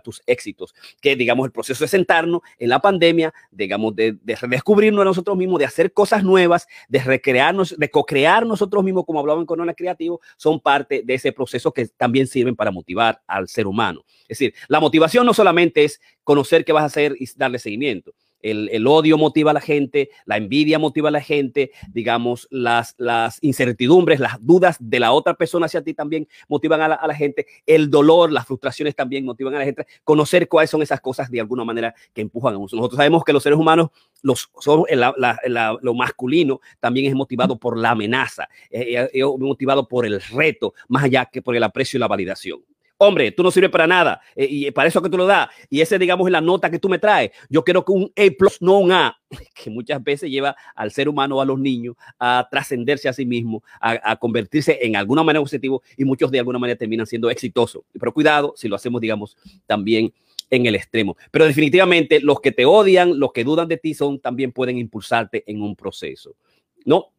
tus 0.03 0.23
éxitos. 0.27 0.75
Que, 1.01 1.17
digamos, 1.17 1.47
el 1.47 1.53
proceso 1.53 1.85
de 1.85 1.89
sentarnos 1.89 2.41
en 2.59 2.69
la 2.69 2.81
pandemia, 2.81 3.35
digamos, 3.51 3.95
de, 3.95 4.17
de 4.23 4.37
redescubrirnos 4.37 5.03
a 5.03 5.05
nosotros 5.05 5.37
mismos, 5.37 5.59
de 5.59 5.65
hacer 5.65 5.93
cosas 5.93 6.23
nuevas, 6.23 6.67
de 6.89 7.01
recrearnos, 7.01 7.77
de 7.77 7.91
co-crear 7.91 8.47
nosotros 8.47 8.85
mismos, 8.85 9.05
como 9.05 9.21
hablaban 9.21 9.45
con 9.45 9.57
Corona 9.57 9.75
Creativo, 9.75 10.21
son 10.37 10.61
parte 10.61 11.03
de 11.05 11.15
ese 11.15 11.33
proceso 11.33 11.73
que 11.73 11.90
también 11.97 12.27
sirven 12.27 12.57
para 12.57 12.71
motivar 12.71 13.23
al 13.27 13.49
ser 13.49 13.67
humano. 13.67 14.05
Es 14.23 14.39
decir, 14.39 14.55
la 14.69 14.81
motivación 14.81 15.27
no 15.27 15.35
solamente 15.35 15.85
es 15.85 16.01
conocer 16.25 16.65
qué 16.65 16.73
vas 16.73 16.83
a 16.83 16.87
hacer 16.87 17.15
y 17.19 17.29
darle 17.37 17.59
seguimiento. 17.59 18.13
El, 18.43 18.87
odio 18.87 19.19
motiva 19.19 19.51
a 19.51 19.55
la 19.55 19.61
gente, 19.61 20.11
la 20.25 20.37
envidia 20.37 20.79
motiva 20.79 21.09
a 21.09 21.13
la 21.13 21.21
gente, 21.21 21.73
digamos, 21.93 22.49
las, 22.51 22.95
las 22.99 23.39
incertidumbres, 23.43 24.21
las 24.21 24.45
dudas 24.45 24.77
de 24.81 25.01
la 25.01 25.13
otra 25.13 25.35
persona 25.35 25.67
hacia 25.67 25.83
ti 25.83 25.95
también 25.95 26.29
motivan 26.49 26.81
a 26.81 26.89
la, 26.89 27.15
gente, 27.15 27.47
el 27.67 27.91
dolor, 27.91 28.33
las 28.33 28.47
frustraciones 28.47 28.95
también 28.95 29.25
motivan 29.25 29.55
a 29.55 29.59
la 29.59 29.65
gente, 29.65 29.87
conocer 30.05 30.49
cuáles 30.49 30.71
son 30.71 30.83
esas 30.83 31.01
cosas 31.01 31.31
de 31.31 31.41
alguna 31.41 31.65
manera 31.65 31.95
que 32.13 32.21
empujan 32.21 32.55
a 32.55 32.59
nosotros. 32.59 32.79
Nosotros 32.79 32.97
sabemos 32.97 33.25
que 33.25 33.33
los 33.33 33.43
seres 33.43 33.59
humanos, 33.59 33.91
los, 34.23 34.51
son, 34.59 34.85
lo 35.83 35.95
masculino 35.95 36.61
también 36.79 37.07
es 37.07 37.15
motivado 37.15 37.59
por 37.59 37.77
la 37.77 37.91
amenaza, 37.91 38.49
es 38.71 39.11
motivado 39.39 39.87
por 39.87 40.07
el 40.07 40.21
reto, 40.21 40.75
más 40.89 41.05
allá 41.05 41.27
que 41.27 41.43
por 41.43 41.57
el 41.57 41.63
aprecio 41.63 41.99
y 41.99 42.01
la 42.01 42.09
validación 42.09 42.61
hombre, 43.03 43.33
tú 43.33 43.43
no 43.43 43.51
sirves 43.51 43.71
para 43.71 43.87
nada 43.87 44.21
eh, 44.37 44.47
y 44.49 44.71
para 44.73 44.89
eso 44.89 45.01
que 45.01 45.09
tú 45.09 45.17
lo 45.17 45.27
das. 45.27 45.49
Y 45.71 45.81
ese, 45.81 45.99
digamos, 45.99 46.27
es 46.27 46.33
la 46.33 46.43
nota 46.43 46.71
que 46.71 46.79
tú 46.79 46.89
me 46.89 46.99
traes. 46.99 47.31
Yo 47.49 47.65
quiero 47.65 47.83
que 47.83 47.93
un 47.93 48.13
A 48.15 48.31
plus, 48.39 48.61
no 48.61 48.79
un 48.79 48.93
A, 48.93 49.19
que 49.55 49.71
muchas 49.71 50.05
veces 50.05 50.31
lleva 50.31 50.55
al 50.75 50.93
ser 50.93 51.09
humano 51.09 51.41
a 51.41 51.47
los 51.47 51.59
niños 51.59 51.97
a 52.19 52.47
trascenderse 52.51 53.09
a 53.09 53.15
sí 53.15 53.25
mismo, 53.25 53.63
a, 53.81 54.17
convertirse 54.17 54.79
en 54.83 54.97
alguna 54.97 55.23
manera 55.23 55.43
positivo 55.43 55.83
y 55.97 56.05
muchos 56.05 56.31
de 56.31 56.41
alguna 56.41 56.59
manera 56.59 56.77
terminan 56.77 57.07
siendo 57.07 57.31
exitosos. 57.31 57.83
Pero 57.99 58.13
cuidado 58.13 58.53
si 58.55 58.69
lo 58.69 58.77
hacemos, 58.77 59.01
digamos, 59.01 59.37
también 59.67 60.13
en 60.51 60.67
el 60.67 60.75
extremo. 60.75 61.17
Pero 61.31 61.47
definitivamente 61.47 62.21
los 62.21 62.41
que 62.41 62.53
te 62.53 62.67
odian, 62.67 63.19
los 63.19 63.33
que 63.33 63.45
dudan 63.45 63.67
de 63.67 63.79
ti 63.79 63.95
son 63.95 64.21
también 64.21 64.53
pueden 64.53 64.77
impulsarte 64.77 65.43
en 65.47 65.63
un 65.63 65.75
proceso. 65.75 66.35
No, 66.85 67.13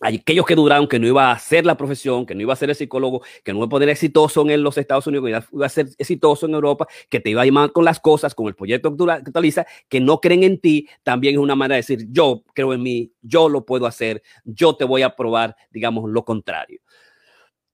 aquellos 0.00 0.44
que 0.44 0.54
duraron 0.54 0.88
que 0.88 0.98
no 0.98 1.06
iba 1.06 1.30
a 1.30 1.32
hacer 1.32 1.64
la 1.64 1.76
profesión, 1.76 2.26
que 2.26 2.34
no 2.34 2.42
iba 2.42 2.52
a 2.52 2.56
ser 2.56 2.70
el 2.70 2.76
psicólogo, 2.76 3.22
que 3.42 3.52
no 3.52 3.58
iba 3.58 3.66
a 3.66 3.68
poner 3.68 3.88
exitoso 3.88 4.48
en 4.48 4.62
los 4.62 4.76
Estados 4.76 5.06
Unidos, 5.06 5.24
que 5.24 5.56
iba 5.56 5.66
a 5.66 5.68
ser 5.68 5.88
exitoso 5.98 6.46
en 6.46 6.54
Europa, 6.54 6.86
que 7.08 7.20
te 7.20 7.30
iba 7.30 7.42
a 7.42 7.44
llamar 7.44 7.72
con 7.72 7.84
las 7.84 8.00
cosas, 8.00 8.34
con 8.34 8.46
el 8.46 8.54
proyecto 8.54 8.94
que 8.96 9.64
que 9.88 10.00
no 10.00 10.20
creen 10.20 10.42
en 10.42 10.60
ti, 10.60 10.88
también 11.02 11.34
es 11.34 11.40
una 11.40 11.54
manera 11.54 11.74
de 11.74 11.80
decir, 11.80 12.06
yo 12.10 12.42
creo 12.54 12.74
en 12.74 12.82
mí, 12.82 13.12
yo 13.22 13.48
lo 13.48 13.64
puedo 13.64 13.86
hacer, 13.86 14.22
yo 14.44 14.76
te 14.76 14.84
voy 14.84 15.02
a 15.02 15.14
probar, 15.14 15.56
digamos, 15.70 16.10
lo 16.10 16.24
contrario. 16.24 16.80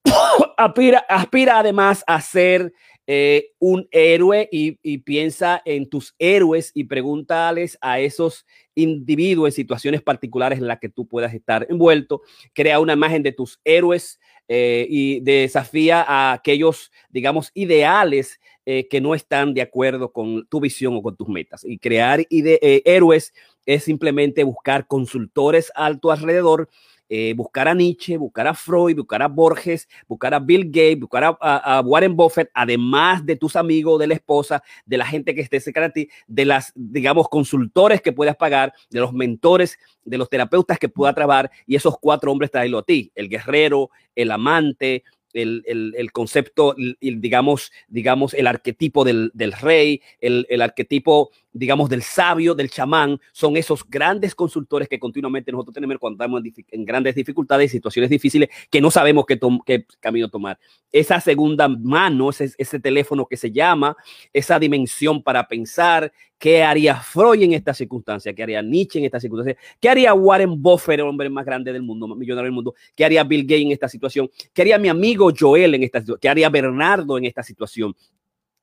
aspira, 0.57 1.05
aspira 1.09 1.59
además 1.59 2.05
a 2.07 2.21
ser 2.21 2.73
eh, 3.07 3.53
un 3.59 3.89
héroe 3.91 4.49
y, 4.53 4.99
piensa 4.99 5.61
en 5.65 5.89
tus 5.89 6.15
héroes 6.19 6.71
y 6.75 6.85
pregúntales 6.85 7.77
a 7.81 7.99
esos 7.99 8.47
individuos 8.75 9.49
en 9.49 9.53
situaciones 9.53 10.03
particulares 10.03 10.59
en 10.59 10.69
las 10.69 10.79
que 10.79 10.89
tú 10.89 11.07
puedas 11.07 11.35
estar 11.35 11.67
envuelto. 11.69 12.23
Crea 12.53 12.79
una 12.79 12.93
imagen 12.93 13.23
de 13.23 13.33
tus 13.33 13.61
héroes 13.65 14.21
eh, 14.49 14.87
y 14.89 15.21
desafía 15.21 16.03
a 16.03 16.33
aquellos, 16.33 16.93
digamos, 17.09 17.51
ideales 17.55 18.39
eh, 18.65 18.87
que 18.89 19.01
no 19.01 19.15
están 19.15 19.55
de 19.55 19.63
acuerdo 19.63 20.13
con 20.13 20.47
tu 20.47 20.61
visión 20.61 20.95
o 20.95 21.03
con 21.03 21.17
tus 21.17 21.29
metas. 21.29 21.65
Y 21.65 21.79
crear 21.79 22.25
héroes 22.31 23.33
es 23.67 23.85
simplemente 23.85 24.45
buscar 24.45 24.87
consultores 24.87 25.73
a 25.75 25.93
tu 25.97 26.11
alrededor 26.11 26.69
eh, 27.13 27.35
buscar 27.35 27.67
a 27.67 27.75
Nietzsche, 27.75 28.17
buscar 28.17 28.47
a 28.47 28.55
Freud, 28.55 28.97
buscar 28.97 29.21
a 29.21 29.27
Borges, 29.27 29.89
buscar 30.07 30.33
a 30.33 30.39
Bill 30.39 30.67
Gates, 30.67 31.01
buscar 31.01 31.37
a, 31.41 31.83
Warren 31.85 32.15
Buffett, 32.15 32.51
además 32.55 33.27
de 33.27 33.35
tus 33.35 33.57
amigos, 33.57 33.99
de 33.99 34.07
la 34.07 34.15
esposa, 34.15 34.63
de 34.87 34.97
la 34.97 35.05
gente 35.05 35.35
que 35.35 35.41
esté 35.41 35.59
cerca 35.59 35.81
de 35.81 35.91
ti, 35.91 36.09
de 36.29 36.45
las, 36.45 36.73
digamos, 36.77 37.29
consultores 37.29 38.01
que 38.01 38.13
puedas 38.13 38.37
pagar, 38.37 38.73
de 38.91 39.01
los 39.01 39.13
mentores, 39.13 39.77
de 40.05 40.19
los 40.19 40.31
terapeutas 40.31 40.79
que 40.79 40.89
pueda 40.89 41.13
trabajar, 41.13 41.51
y 41.67 41.75
esos 41.75 41.99
cuatro 41.99 42.31
hombres 42.31 42.53
traerlo 42.53 42.79
a 42.79 42.85
ti, 42.85 43.11
el 43.17 43.29
guerrero, 43.29 43.91
el 44.15 44.31
amante, 44.31 45.03
el, 45.33 46.11
concepto, 46.13 46.77
digamos, 47.01 47.73
digamos, 47.89 48.35
el 48.35 48.47
arquetipo 48.47 49.05
del, 49.05 49.33
rey, 49.61 50.01
el, 50.21 50.47
el, 50.49 50.63
arquetipo, 50.63 51.31
digamos, 51.53 51.89
del 51.89 52.03
sabio, 52.03 52.55
del 52.55 52.71
chamán, 52.71 53.21
son 53.33 53.57
esos 53.57 53.89
grandes 53.89 54.35
consultores 54.35 54.89
que 54.89 54.99
continuamente 54.99 55.51
nosotros 55.53 55.75
tenemos 55.75 55.99
cuando 55.99 56.23
estamos 56.23 56.43
en, 56.71 56.85
grandes 56.85 57.15
dificultades, 57.15 57.71
situaciones 57.71 58.11
difíciles, 58.11 58.49
que 58.71 58.81
no 58.81 58.91
sabemos 58.91 59.25
qué, 59.27 59.87
camino 60.01 60.29
tomar. 60.29 60.59
Esa 60.93 61.21
segunda 61.21 61.69
mano, 61.69 62.31
ese, 62.31 62.51
ese 62.57 62.81
teléfono 62.81 63.27
que 63.27 63.37
se 63.37 63.51
llama, 63.51 63.97
esa 64.33 64.59
dimensión 64.59 65.23
para 65.23 65.47
pensar, 65.47 66.13
¿Qué 66.41 66.63
haría 66.63 66.97
Freud 66.97 67.43
en 67.43 67.53
esta 67.53 67.75
circunstancia? 67.75 68.33
¿Qué 68.33 68.43
haría 68.43 68.63
Nietzsche 68.63 68.99
en 68.99 69.05
esta 69.05 69.21
circunstancia? 69.21 69.63
¿Qué 69.79 69.91
haría 69.91 70.15
Warren 70.15 70.63
Buffett, 70.63 70.99
el 70.99 71.07
hombre 71.07 71.29
más 71.29 71.45
grande 71.45 71.71
del 71.71 71.83
mundo, 71.83 72.09
millonario 72.17 72.47
del 72.47 72.55
mundo? 72.55 72.75
¿Qué 72.97 73.05
haría 73.05 73.23
Bill 73.25 73.43
Gates 73.43 73.61
en 73.61 73.73
esta 73.73 73.91
situación? 73.91 74.31
¿Qué 74.55 74.63
haría 74.63 74.79
mi 74.79 74.89
amigo 74.89 75.31
Joel 75.39 75.75
en 75.75 75.83
esta 75.83 76.01
situación? 76.01 76.19
¿Qué 76.19 76.31
haría 76.31 76.49
Bernardo 76.49 77.19
en 77.19 77.27
esta 77.27 77.43
situación? 77.43 77.95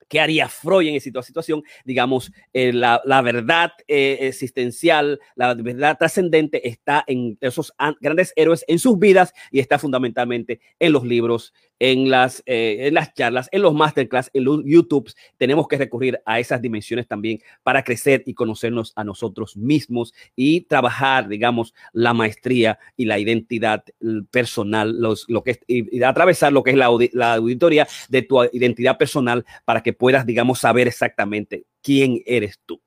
¿Qué 0.08 0.20
haría 0.20 0.48
Freud 0.48 0.88
en 0.88 0.96
esta 0.96 1.22
situación? 1.22 1.64
Digamos, 1.84 2.32
eh, 2.54 2.72
la, 2.74 3.22
verdad 3.22 3.72
eh, 3.88 4.20
existencial, 4.22 5.20
la 5.36 5.54
verdad 5.54 5.98
trascendente 5.98 6.68
está 6.68 7.04
en 7.08 7.38
esos 7.42 7.74
grandes 8.00 8.34
héroes 8.36 8.64
en 8.68 8.80
sus 8.80 8.98
vidas 8.98 9.34
y 9.52 9.60
está 9.60 9.80
fundamentalmente 9.80 10.60
en 10.80 10.94
los 10.94 11.04
libros 11.04 11.54
en 11.80 12.10
las, 12.10 12.42
eh, 12.46 12.88
en 12.88 12.94
las 12.94 13.14
charlas, 13.14 13.50
en 13.52 13.62
los 13.62 13.74
masterclass, 13.74 14.30
en 14.34 14.46
los 14.46 14.62
YouTube, 14.66 15.12
tenemos 15.38 15.68
que 15.68 15.78
recurrir 15.78 16.20
a 16.26 16.40
esas 16.40 16.62
dimensiones 16.62 17.08
también 17.08 17.40
para 17.64 17.84
crecer 17.84 18.24
y 18.26 18.34
conocernos 18.34 18.94
a 18.96 19.04
nosotros 19.04 19.56
mismos 19.58 20.14
y 20.36 20.62
trabajar, 20.62 21.28
digamos, 21.28 21.74
la 21.94 22.14
maestría 22.14 22.80
y 22.96 23.06
la 23.06 23.20
identidad 23.20 23.84
personal, 24.32 25.00
los, 25.00 25.26
lo 25.28 25.44
que 25.44 25.52
es, 25.52 25.60
y, 25.68 26.02
atravesar 26.04 26.52
lo 26.52 26.64
que 26.64 26.72
es 26.72 26.78
la, 26.78 26.90
la 27.14 27.34
auditoría 27.36 27.88
de 28.10 28.22
tu 28.22 28.44
identidad 28.52 28.98
personal 28.98 29.46
para 29.66 29.84
que 29.84 29.94
puedas, 29.98 30.26
digamos, 30.26 30.60
saber 30.60 30.88
exactamente 30.88 31.66
quién 31.82 32.22
eres 32.26 32.60
tú. 32.66 32.82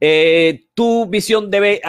Eh, 0.00 0.66
tu 0.74 1.06
visión 1.06 1.50
debe 1.50 1.80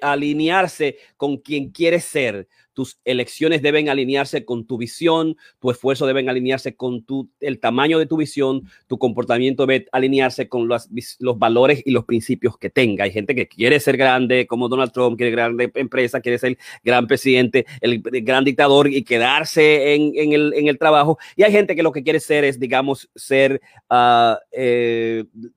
alinearse 0.00 0.98
con 1.16 1.36
quien 1.38 1.70
quieres 1.70 2.04
ser 2.04 2.48
tus 2.78 3.00
elecciones 3.04 3.60
deben 3.60 3.88
alinearse 3.88 4.44
con 4.44 4.64
tu 4.64 4.78
visión, 4.78 5.36
tu 5.58 5.72
esfuerzo 5.72 6.06
deben 6.06 6.28
alinearse 6.28 6.76
con 6.76 7.02
tu, 7.02 7.28
el 7.40 7.58
tamaño 7.58 7.98
de 7.98 8.06
tu 8.06 8.16
visión, 8.16 8.70
tu 8.86 8.98
comportamiento 8.98 9.66
debe 9.66 9.88
alinearse 9.90 10.48
con 10.48 10.68
los, 10.68 10.88
los 11.18 11.38
valores 11.40 11.82
y 11.84 11.90
los 11.90 12.04
principios 12.04 12.56
que 12.56 12.70
tenga. 12.70 13.02
Hay 13.02 13.10
gente 13.10 13.34
que 13.34 13.48
quiere 13.48 13.80
ser 13.80 13.96
grande, 13.96 14.46
como 14.46 14.68
Donald 14.68 14.92
Trump, 14.92 15.16
quiere 15.16 15.32
grande 15.32 15.72
empresa, 15.74 16.20
quiere 16.20 16.38
ser 16.38 16.56
gran 16.84 17.08
presidente, 17.08 17.66
el, 17.80 18.00
gran 18.00 18.44
dictador 18.44 18.86
y 18.86 19.02
quedarse 19.02 19.94
en, 19.94 20.12
el, 20.32 20.54
en, 20.54 20.68
el, 20.68 20.78
trabajo. 20.78 21.18
Y 21.34 21.42
hay 21.42 21.50
gente 21.50 21.74
que 21.74 21.82
lo 21.82 21.90
que 21.90 22.04
quiere 22.04 22.20
ser 22.20 22.44
es, 22.44 22.60
digamos, 22.60 23.10
ser 23.16 23.60
uh, 23.90 24.36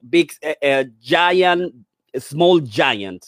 big, 0.02 0.32
eh, 0.42 0.58
eh, 0.60 0.90
giant, 1.00 1.72
small 2.16 2.64
giant, 2.68 3.24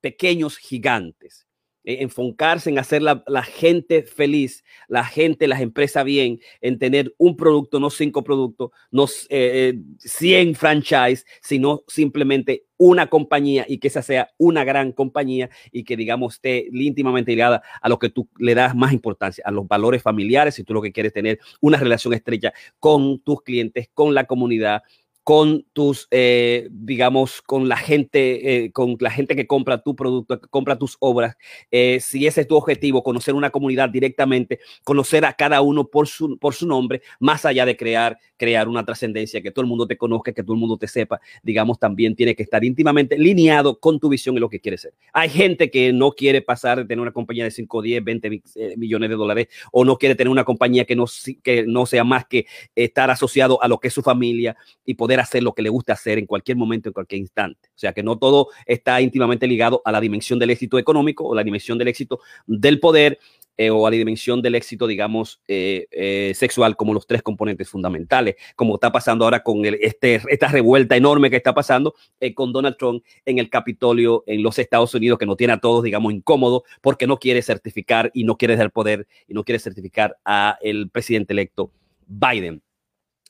pequeños 0.00 0.56
gigantes. 0.56 1.45
Eh, 1.86 1.98
enfocarse 2.02 2.68
en 2.68 2.80
hacer 2.80 3.00
la, 3.00 3.22
gente 3.44 4.02
feliz, 4.02 4.64
la 4.88 5.04
gente, 5.04 5.46
las 5.46 5.60
empresas 5.60 6.04
bien, 6.04 6.40
en 6.60 6.80
tener 6.80 7.14
un 7.16 7.36
producto, 7.36 7.78
no 7.78 7.90
cinco 7.90 8.24
productos, 8.24 8.70
no 8.90 9.06
100 9.06 9.28
eh, 9.30 9.78
eh, 10.00 10.54
franchise, 10.56 11.24
sino 11.40 11.84
simplemente 11.86 12.64
una 12.76 13.06
compañía 13.06 13.66
y 13.68 13.78
que 13.78 13.86
esa 13.86 14.02
sea 14.02 14.30
una 14.36 14.64
gran 14.64 14.90
compañía 14.90 15.48
y 15.70 15.84
que, 15.84 15.96
digamos, 15.96 16.34
esté 16.34 16.68
íntimamente 16.72 17.30
ligada 17.30 17.62
a 17.80 17.88
lo 17.88 18.00
que 18.00 18.10
tú 18.10 18.28
le 18.36 18.56
das 18.56 18.74
más 18.74 18.92
importancia, 18.92 19.44
a 19.46 19.52
los 19.52 19.68
valores 19.68 20.02
familiares, 20.02 20.56
si 20.56 20.64
tú 20.64 20.74
lo 20.74 20.82
que 20.82 20.90
quieres 20.90 21.12
tener 21.12 21.38
una 21.60 21.78
relación 21.78 22.14
estrecha 22.14 22.52
con 22.80 23.20
tus 23.20 23.42
clientes, 23.42 23.88
con 23.94 24.12
la 24.12 24.24
comunidad, 24.24 24.82
con 25.26 25.66
tus, 25.72 26.06
eh, 26.12 26.68
digamos, 26.70 27.42
con 27.42 27.68
la 27.68 27.76
gente, 27.76 28.66
eh, 28.66 28.70
con 28.70 28.96
la 29.00 29.10
gente 29.10 29.34
que 29.34 29.48
compra 29.48 29.82
tu 29.82 29.96
producto, 29.96 30.40
que 30.40 30.46
compra 30.46 30.78
tus 30.78 30.96
obras. 31.00 31.36
Eh, 31.72 31.98
si 31.98 32.28
ese 32.28 32.42
es 32.42 32.46
tu 32.46 32.54
objetivo, 32.54 33.02
conocer 33.02 33.34
una 33.34 33.50
comunidad 33.50 33.88
directamente, 33.88 34.60
conocer 34.84 35.24
a 35.24 35.32
cada 35.32 35.62
uno 35.62 35.88
por 35.88 36.06
su, 36.06 36.38
por 36.38 36.54
su 36.54 36.68
nombre, 36.68 37.02
más 37.18 37.44
allá 37.44 37.66
de 37.66 37.76
crear, 37.76 38.16
crear 38.36 38.68
una 38.68 38.84
trascendencia, 38.84 39.42
que 39.42 39.50
todo 39.50 39.62
el 39.62 39.68
mundo 39.68 39.88
te 39.88 39.96
conozca, 39.96 40.30
que 40.32 40.44
todo 40.44 40.52
el 40.52 40.60
mundo 40.60 40.76
te 40.76 40.86
sepa, 40.86 41.20
digamos, 41.42 41.80
también 41.80 42.14
tiene 42.14 42.36
que 42.36 42.44
estar 42.44 42.64
íntimamente 42.64 43.18
lineado 43.18 43.80
con 43.80 43.98
tu 43.98 44.08
visión 44.08 44.36
y 44.36 44.38
lo 44.38 44.48
que 44.48 44.60
quieres 44.60 44.82
ser. 44.82 44.94
Hay 45.12 45.28
gente 45.28 45.72
que 45.72 45.92
no 45.92 46.12
quiere 46.12 46.40
pasar 46.40 46.78
de 46.78 46.84
tener 46.84 47.00
una 47.00 47.10
compañía 47.10 47.42
de 47.42 47.50
5, 47.50 47.82
10, 47.82 48.04
20 48.04 48.42
millones 48.76 49.10
de 49.10 49.16
dólares 49.16 49.48
o 49.72 49.84
no 49.84 49.98
quiere 49.98 50.14
tener 50.14 50.30
una 50.30 50.44
compañía 50.44 50.84
que 50.84 50.94
no, 50.94 51.06
que 51.42 51.66
no 51.66 51.84
sea 51.84 52.04
más 52.04 52.26
que 52.26 52.46
estar 52.76 53.10
asociado 53.10 53.60
a 53.60 53.66
lo 53.66 53.80
que 53.80 53.88
es 53.88 53.94
su 53.94 54.02
familia 54.02 54.56
y 54.84 54.94
poder 54.94 55.15
hacer 55.20 55.42
lo 55.42 55.52
que 55.52 55.62
le 55.62 55.68
gusta 55.68 55.92
hacer 55.94 56.18
en 56.18 56.26
cualquier 56.26 56.56
momento, 56.56 56.88
en 56.88 56.92
cualquier 56.92 57.20
instante. 57.20 57.68
O 57.68 57.78
sea 57.78 57.92
que 57.92 58.02
no 58.02 58.18
todo 58.18 58.48
está 58.66 59.00
íntimamente 59.00 59.46
ligado 59.46 59.82
a 59.84 59.92
la 59.92 60.00
dimensión 60.00 60.38
del 60.38 60.50
éxito 60.50 60.78
económico 60.78 61.24
o 61.24 61.34
la 61.34 61.44
dimensión 61.44 61.78
del 61.78 61.88
éxito 61.88 62.20
del 62.46 62.80
poder 62.80 63.18
eh, 63.58 63.70
o 63.70 63.86
a 63.86 63.90
la 63.90 63.96
dimensión 63.96 64.42
del 64.42 64.54
éxito, 64.54 64.86
digamos, 64.86 65.40
eh, 65.48 65.86
eh, 65.90 66.32
sexual 66.34 66.76
como 66.76 66.92
los 66.92 67.06
tres 67.06 67.22
componentes 67.22 67.70
fundamentales, 67.70 68.36
como 68.54 68.74
está 68.74 68.92
pasando 68.92 69.24
ahora 69.24 69.42
con 69.42 69.64
este, 69.64 70.20
esta 70.28 70.48
revuelta 70.48 70.94
enorme 70.94 71.30
que 71.30 71.36
está 71.36 71.54
pasando 71.54 71.94
con 72.34 72.52
Donald 72.52 72.76
Trump 72.76 73.02
en 73.24 73.38
el 73.38 73.48
Capitolio 73.48 74.24
en 74.26 74.42
los 74.42 74.58
Estados 74.58 74.94
Unidos, 74.94 75.18
que 75.18 75.24
no 75.24 75.36
tiene 75.36 75.54
a 75.54 75.58
todos, 75.58 75.82
digamos, 75.82 76.12
incómodos 76.12 76.62
porque 76.82 77.06
no 77.06 77.18
quiere 77.18 77.40
certificar 77.40 78.10
y 78.12 78.24
no 78.24 78.36
quiere 78.36 78.56
dar 78.56 78.70
poder 78.70 79.06
y 79.26 79.32
no 79.32 79.42
quiere 79.42 79.58
certificar 79.58 80.18
a 80.24 80.58
el 80.60 80.90
presidente 80.90 81.32
electo 81.32 81.70
Biden. 82.06 82.62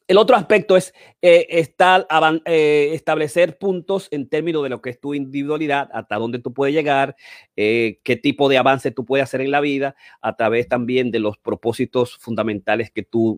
El 0.08 0.18
otro 0.18 0.36
aspecto 0.36 0.76
es 0.76 0.94
eh, 1.20 1.48
eh, 1.50 2.90
establecer 2.92 3.58
puntos 3.58 4.06
en 4.12 4.28
términos 4.28 4.62
de 4.62 4.68
lo 4.68 4.80
que 4.80 4.90
es 4.90 5.00
tu 5.00 5.14
individualidad, 5.14 5.88
hasta 5.92 6.16
dónde 6.16 6.38
tú 6.38 6.54
puedes 6.54 6.72
llegar, 6.72 7.16
eh, 7.56 7.98
qué 8.04 8.14
tipo 8.14 8.48
de 8.48 8.56
avance 8.56 8.92
tú 8.92 9.04
puedes 9.04 9.24
hacer 9.24 9.40
en 9.40 9.50
la 9.50 9.60
vida, 9.60 9.96
a 10.20 10.36
través 10.36 10.68
también 10.68 11.10
de 11.10 11.18
los 11.18 11.38
propósitos 11.38 12.18
fundamentales 12.18 12.92
que 12.92 13.02
tú 13.02 13.36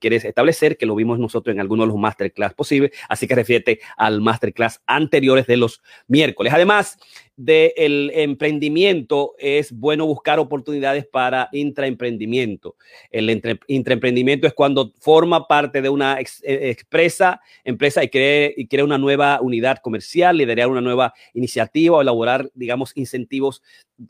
quieres 0.00 0.24
establecer, 0.24 0.76
que 0.76 0.86
lo 0.86 0.96
vimos 0.96 1.20
nosotros 1.20 1.54
en 1.54 1.60
algunos 1.60 1.86
de 1.86 1.92
los 1.92 2.00
masterclass 2.00 2.54
posibles. 2.54 2.90
Así 3.08 3.28
que 3.28 3.36
refiere 3.36 3.78
al 3.96 4.20
masterclass 4.20 4.82
anteriores 4.86 5.46
de 5.46 5.58
los 5.58 5.80
miércoles. 6.08 6.52
Además, 6.52 6.98
del 7.36 8.10
emprendimiento, 8.14 9.34
es 9.38 9.72
bueno 9.72 10.06
buscar 10.06 10.38
oportunidades 10.38 11.06
para 11.06 11.48
intraemprendimiento. 11.52 12.76
El 13.10 13.30
intraemprendimiento 13.66 14.46
es 14.46 14.54
cuando 14.54 14.92
forma 15.00 15.48
parte 15.48 15.82
de 15.82 15.88
una 15.88 16.20
eh, 16.20 16.70
expresa 16.70 17.40
empresa 17.64 18.04
y 18.04 18.08
cree, 18.08 18.54
y 18.56 18.66
crea 18.66 18.84
una 18.84 18.98
nueva 18.98 19.40
unidad 19.40 19.78
comercial, 19.78 20.36
liderar 20.36 20.68
una 20.68 20.80
nueva 20.80 21.14
iniciativa 21.34 21.96
o 21.96 22.02
elaborar, 22.02 22.50
digamos, 22.54 22.92
incentivos 22.94 23.62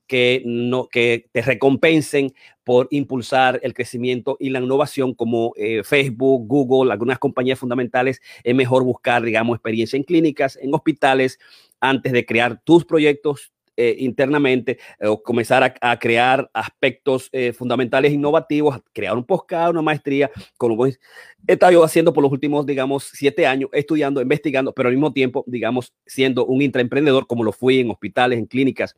que, 0.06 0.42
no, 0.44 0.88
que 0.88 1.28
te 1.32 1.42
recompensen 1.42 2.32
por 2.64 2.88
impulsar 2.90 3.60
el 3.62 3.74
crecimiento 3.74 4.36
y 4.38 4.50
la 4.50 4.60
innovación 4.60 5.14
como 5.14 5.52
eh, 5.56 5.82
Facebook, 5.84 6.46
Google, 6.46 6.92
algunas 6.92 7.18
compañías 7.18 7.58
fundamentales, 7.58 8.20
es 8.44 8.54
mejor 8.54 8.84
buscar, 8.84 9.22
digamos, 9.22 9.56
experiencia 9.56 9.96
en 9.96 10.04
clínicas, 10.04 10.58
en 10.60 10.74
hospitales, 10.74 11.38
antes 11.80 12.12
de 12.12 12.24
crear 12.24 12.60
tus 12.62 12.84
proyectos 12.84 13.52
eh, 13.76 13.96
internamente 13.98 14.78
eh, 15.00 15.06
o 15.06 15.22
comenzar 15.22 15.74
a, 15.80 15.98
crear 15.98 16.48
aspectos 16.52 17.30
fundamentales 17.56 18.12
innovativos, 18.12 18.80
crear 18.92 19.16
un 19.16 19.24
postcard, 19.24 19.72
una 19.72 19.82
maestría, 19.82 20.30
como 20.56 20.86
he 20.86 20.98
estado 21.46 21.82
haciendo 21.82 22.12
por 22.12 22.22
los 22.22 22.30
últimos, 22.30 22.64
digamos, 22.66 23.10
siete 23.12 23.46
años, 23.46 23.70
estudiando, 23.72 24.20
investigando, 24.20 24.72
pero 24.72 24.88
al 24.88 24.94
mismo 24.94 25.12
tiempo, 25.12 25.42
digamos, 25.48 25.92
siendo 26.06 26.46
un 26.46 26.62
intraemprendedor, 26.62 27.26
como 27.26 27.42
lo 27.42 27.52
fui 27.52 27.80
en 27.80 27.90
hospitales, 27.90 28.38
en 28.38 28.46
clínicas, 28.46 28.94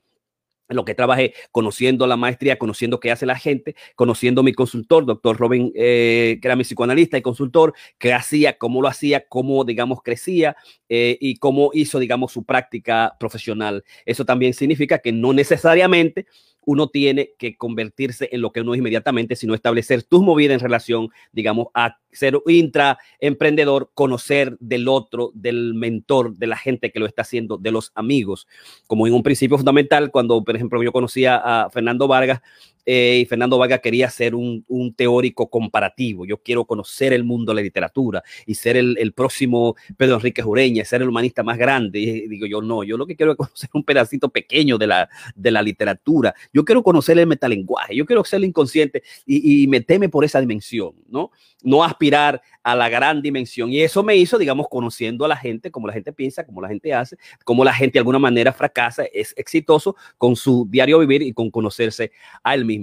lo 0.68 0.84
que 0.84 0.94
trabajé, 0.94 1.34
conociendo 1.50 2.06
la 2.06 2.16
maestría, 2.16 2.58
conociendo 2.58 3.00
qué 3.00 3.10
hace 3.10 3.26
la 3.26 3.36
gente, 3.36 3.74
conociendo 3.96 4.42
mi 4.42 4.52
consultor, 4.52 5.04
doctor 5.04 5.36
Robin, 5.36 5.72
eh, 5.74 6.38
que 6.40 6.48
era 6.48 6.56
mi 6.56 6.64
psicoanalista 6.64 7.18
y 7.18 7.22
consultor, 7.22 7.74
qué 7.98 8.12
hacía, 8.12 8.56
cómo 8.56 8.80
lo 8.80 8.88
hacía, 8.88 9.26
cómo, 9.28 9.64
digamos, 9.64 10.00
crecía 10.02 10.56
eh, 10.88 11.18
y 11.20 11.36
cómo 11.36 11.70
hizo, 11.74 11.98
digamos, 11.98 12.32
su 12.32 12.44
práctica 12.44 13.16
profesional. 13.18 13.84
Eso 14.06 14.24
también 14.24 14.54
significa 14.54 14.98
que 14.98 15.12
no 15.12 15.32
necesariamente 15.32 16.26
uno 16.66 16.88
tiene 16.88 17.32
que 17.38 17.56
convertirse 17.56 18.28
en 18.32 18.40
lo 18.40 18.52
que 18.52 18.60
uno 18.60 18.74
es 18.74 18.78
inmediatamente, 18.78 19.36
sino 19.36 19.54
establecer 19.54 20.02
tus 20.02 20.22
movidas 20.22 20.54
en 20.54 20.60
relación, 20.60 21.08
digamos, 21.32 21.68
a 21.74 21.98
ser 22.12 22.38
intraemprendedor, 22.46 23.90
conocer 23.94 24.56
del 24.60 24.88
otro, 24.88 25.30
del 25.34 25.74
mentor, 25.74 26.36
de 26.36 26.46
la 26.46 26.56
gente 26.56 26.92
que 26.92 27.00
lo 27.00 27.06
está 27.06 27.22
haciendo, 27.22 27.56
de 27.58 27.70
los 27.70 27.92
amigos. 27.94 28.46
Como 28.86 29.06
en 29.06 29.14
un 29.14 29.22
principio 29.22 29.56
fundamental, 29.56 30.10
cuando, 30.10 30.42
por 30.44 30.56
ejemplo, 30.56 30.82
yo 30.82 30.92
conocía 30.92 31.36
a 31.36 31.70
Fernando 31.70 32.08
Vargas, 32.08 32.40
eh, 32.86 33.20
y 33.22 33.24
Fernando 33.26 33.58
Vargas 33.58 33.80
quería 33.80 34.10
ser 34.10 34.34
un, 34.34 34.64
teórico 34.96 35.48
comparativo. 35.48 36.26
Yo 36.26 36.42
quiero 36.42 36.64
conocer 36.64 37.12
el 37.12 37.24
mundo 37.24 37.52
de 37.52 37.56
la 37.56 37.62
literatura 37.62 38.22
y 38.46 38.54
ser 38.54 38.76
el, 38.76 39.12
próximo 39.12 39.76
Pedro 39.96 40.16
Enrique 40.16 40.42
Jureña, 40.42 40.84
ser 40.84 41.02
el 41.02 41.08
humanista 41.08 41.42
más 41.42 41.56
grande. 41.56 41.98
Y 41.98 42.28
digo 42.28 42.46
yo, 42.46 42.60
no, 42.60 42.84
yo 42.84 42.96
lo 42.96 43.06
que 43.06 43.16
quiero 43.16 43.32
es 43.32 43.38
conocer 43.38 43.70
un 43.72 43.84
pedacito 43.84 44.28
pequeño 44.28 44.78
de 44.78 44.86
la, 44.86 45.08
de 45.34 45.50
la 45.50 45.62
literatura. 45.62 46.34
Yo 46.52 46.64
quiero 46.64 46.82
conocer 46.82 47.18
el 47.18 47.26
metalenguaje, 47.26 47.96
yo 47.96 48.04
quiero 48.04 48.24
ser 48.24 48.38
el 48.38 48.44
inconsciente 48.44 49.02
y, 49.26 49.62
y 49.62 49.66
meterme 49.66 50.08
por 50.08 50.24
esa 50.24 50.40
dimensión, 50.40 50.94
¿no? 51.08 51.30
No 51.62 51.82
aspirar 51.82 52.42
a 52.62 52.74
la 52.74 52.88
gran 52.88 53.22
dimensión. 53.22 53.70
Y 53.70 53.80
eso 53.80 54.02
me 54.02 54.16
hizo, 54.16 54.38
digamos, 54.38 54.68
conociendo 54.68 55.24
a 55.24 55.28
la 55.28 55.36
gente, 55.36 55.70
como 55.70 55.86
la 55.86 55.92
gente 55.92 56.12
piensa, 56.12 56.44
como 56.44 56.60
la 56.60 56.68
gente 56.68 56.92
hace, 56.92 57.16
como 57.44 57.64
la 57.64 57.72
gente 57.72 57.94
de 57.94 58.00
alguna 58.00 58.18
manera 58.18 58.52
fracasa, 58.52 59.04
es 59.12 59.34
exitoso 59.36 59.96
con 60.18 60.36
su 60.36 60.66
diario 60.68 60.98
vivir 60.98 61.22
y 61.22 61.32
con 61.32 61.50
conocerse 61.50 62.12
a 62.42 62.54
él 62.54 62.64
mismo. 62.64 62.73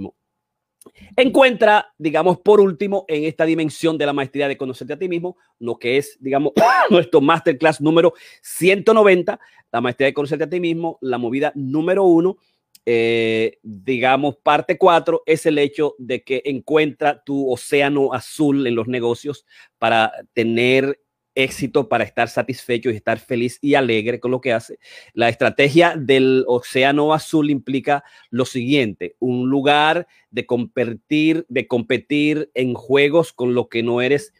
Encuentra, 1.16 1.92
digamos, 1.98 2.38
por 2.38 2.60
último, 2.60 3.04
en 3.08 3.24
esta 3.24 3.44
dimensión 3.44 3.98
de 3.98 4.06
la 4.06 4.12
maestría 4.12 4.48
de 4.48 4.56
conocerte 4.56 4.94
a 4.94 4.98
ti 4.98 5.08
mismo, 5.08 5.36
lo 5.58 5.78
que 5.78 5.96
es, 5.96 6.16
digamos, 6.20 6.52
nuestro 6.90 7.20
masterclass 7.20 7.80
número 7.80 8.14
190, 8.42 9.38
la 9.70 9.80
maestría 9.80 10.06
de 10.06 10.14
conocerte 10.14 10.44
a 10.44 10.50
ti 10.50 10.60
mismo, 10.60 10.98
la 11.00 11.18
movida 11.18 11.52
número 11.54 12.04
uno, 12.04 12.36
eh, 12.84 13.58
digamos, 13.62 14.36
parte 14.42 14.76
cuatro 14.76 15.22
es 15.24 15.46
el 15.46 15.58
hecho 15.58 15.94
de 15.98 16.24
que 16.24 16.42
encuentra 16.46 17.22
tu 17.22 17.50
océano 17.50 18.12
azul 18.12 18.66
en 18.66 18.74
los 18.74 18.88
negocios 18.88 19.46
para 19.78 20.12
tener 20.32 20.98
éxito, 21.34 21.88
para 21.88 22.04
estar 22.04 22.28
satisfecho 22.28 22.90
y 22.90 22.96
estar 22.96 23.18
feliz 23.18 23.58
y 23.60 23.74
alegre 23.74 24.20
con 24.20 24.30
lo 24.30 24.40
que 24.40 24.52
hace. 24.52 24.78
La 25.14 25.28
estrategia 25.28 25.94
del 25.96 26.44
océano 26.46 27.12
azul 27.12 27.50
implica 27.50 28.04
lo 28.30 28.44
siguiente, 28.44 29.16
un 29.18 29.48
lugar 29.48 30.06
de 30.30 30.46
competir, 30.46 31.46
de 31.48 31.66
competir 31.66 32.50
en 32.54 32.74
juegos 32.74 33.32
con 33.32 33.54
lo 33.54 33.68
que 33.68 33.82
no 33.82 34.00
eres 34.00 34.32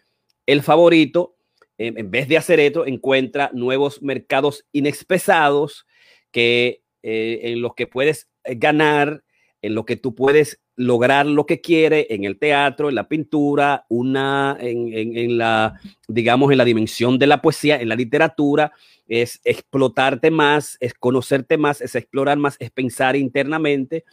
el 0.47 0.63
favorito. 0.63 1.37
En 1.79 2.11
vez 2.11 2.29
de 2.29 2.37
hacer 2.37 2.61
esto, 2.61 2.87
encuentra 2.87 3.51
nuevos 3.53 4.03
mercados 4.03 4.67
inexpresados 4.73 5.87
que, 6.31 6.83
eh, 7.03 7.41
en 7.43 7.63
los 7.63 7.75
que 7.75 7.87
puedes 7.87 8.29
ganar 8.45 9.25
en 9.63 9.75
lo 9.75 9.87
que 9.87 9.97
tú 9.97 10.15
puedes 10.15 10.61
lograr 10.77 11.27
lo 11.27 11.47
que 11.47 11.61
quieres 11.61 12.07
en 12.11 12.25
el 12.25 12.39
teatro, 12.39 12.89
en 12.89 12.97
la 12.97 13.09
pintura, 13.09 13.87
una, 13.89 14.57
en, 14.61 14.93
en, 14.93 15.39
la, 15.39 15.81
digamos, 16.09 16.51
en 16.51 16.59
la 16.59 16.65
dimensión 16.65 17.19
de 17.19 17.29
la 17.29 17.41
poesía, 17.41 17.81
en 17.81 17.89
la 17.89 17.95
literatura, 17.95 18.73
es 19.07 19.41
explotarte 19.45 20.31
más, 20.31 20.77
es 20.81 20.95
conocerte 20.95 21.59
más, 21.59 21.81
es 21.81 21.95
explorar 21.95 22.39
más, 22.39 22.57
es 22.59 22.71
pensar 22.71 23.15
internamente 23.15 24.05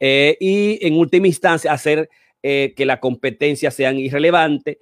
eh, 0.00 0.36
y 0.40 0.78
en 0.86 0.94
última 0.94 1.26
instancia 1.26 1.72
hacer 1.72 2.08
eh, 2.42 2.72
que 2.76 2.86
la 2.86 3.00
competencia 3.00 3.70
sean 3.70 3.98
irrelevante. 3.98 4.78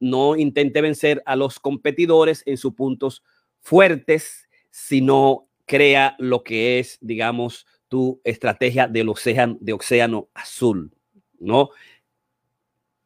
No 0.00 0.36
intente 0.36 0.80
vencer 0.80 1.22
a 1.26 1.36
los 1.36 1.58
competidores 1.58 2.42
en 2.44 2.58
sus 2.58 2.74
puntos 2.74 3.22
fuertes, 3.60 4.48
sino 4.70 5.48
crea 5.64 6.16
lo 6.18 6.42
que 6.42 6.78
es, 6.78 6.98
digamos, 7.00 7.66
tu 7.94 8.20
estrategia 8.24 8.88
del 8.88 9.08
océano, 9.08 9.56
de 9.60 9.72
océano 9.72 10.28
azul, 10.34 10.90
¿no? 11.38 11.70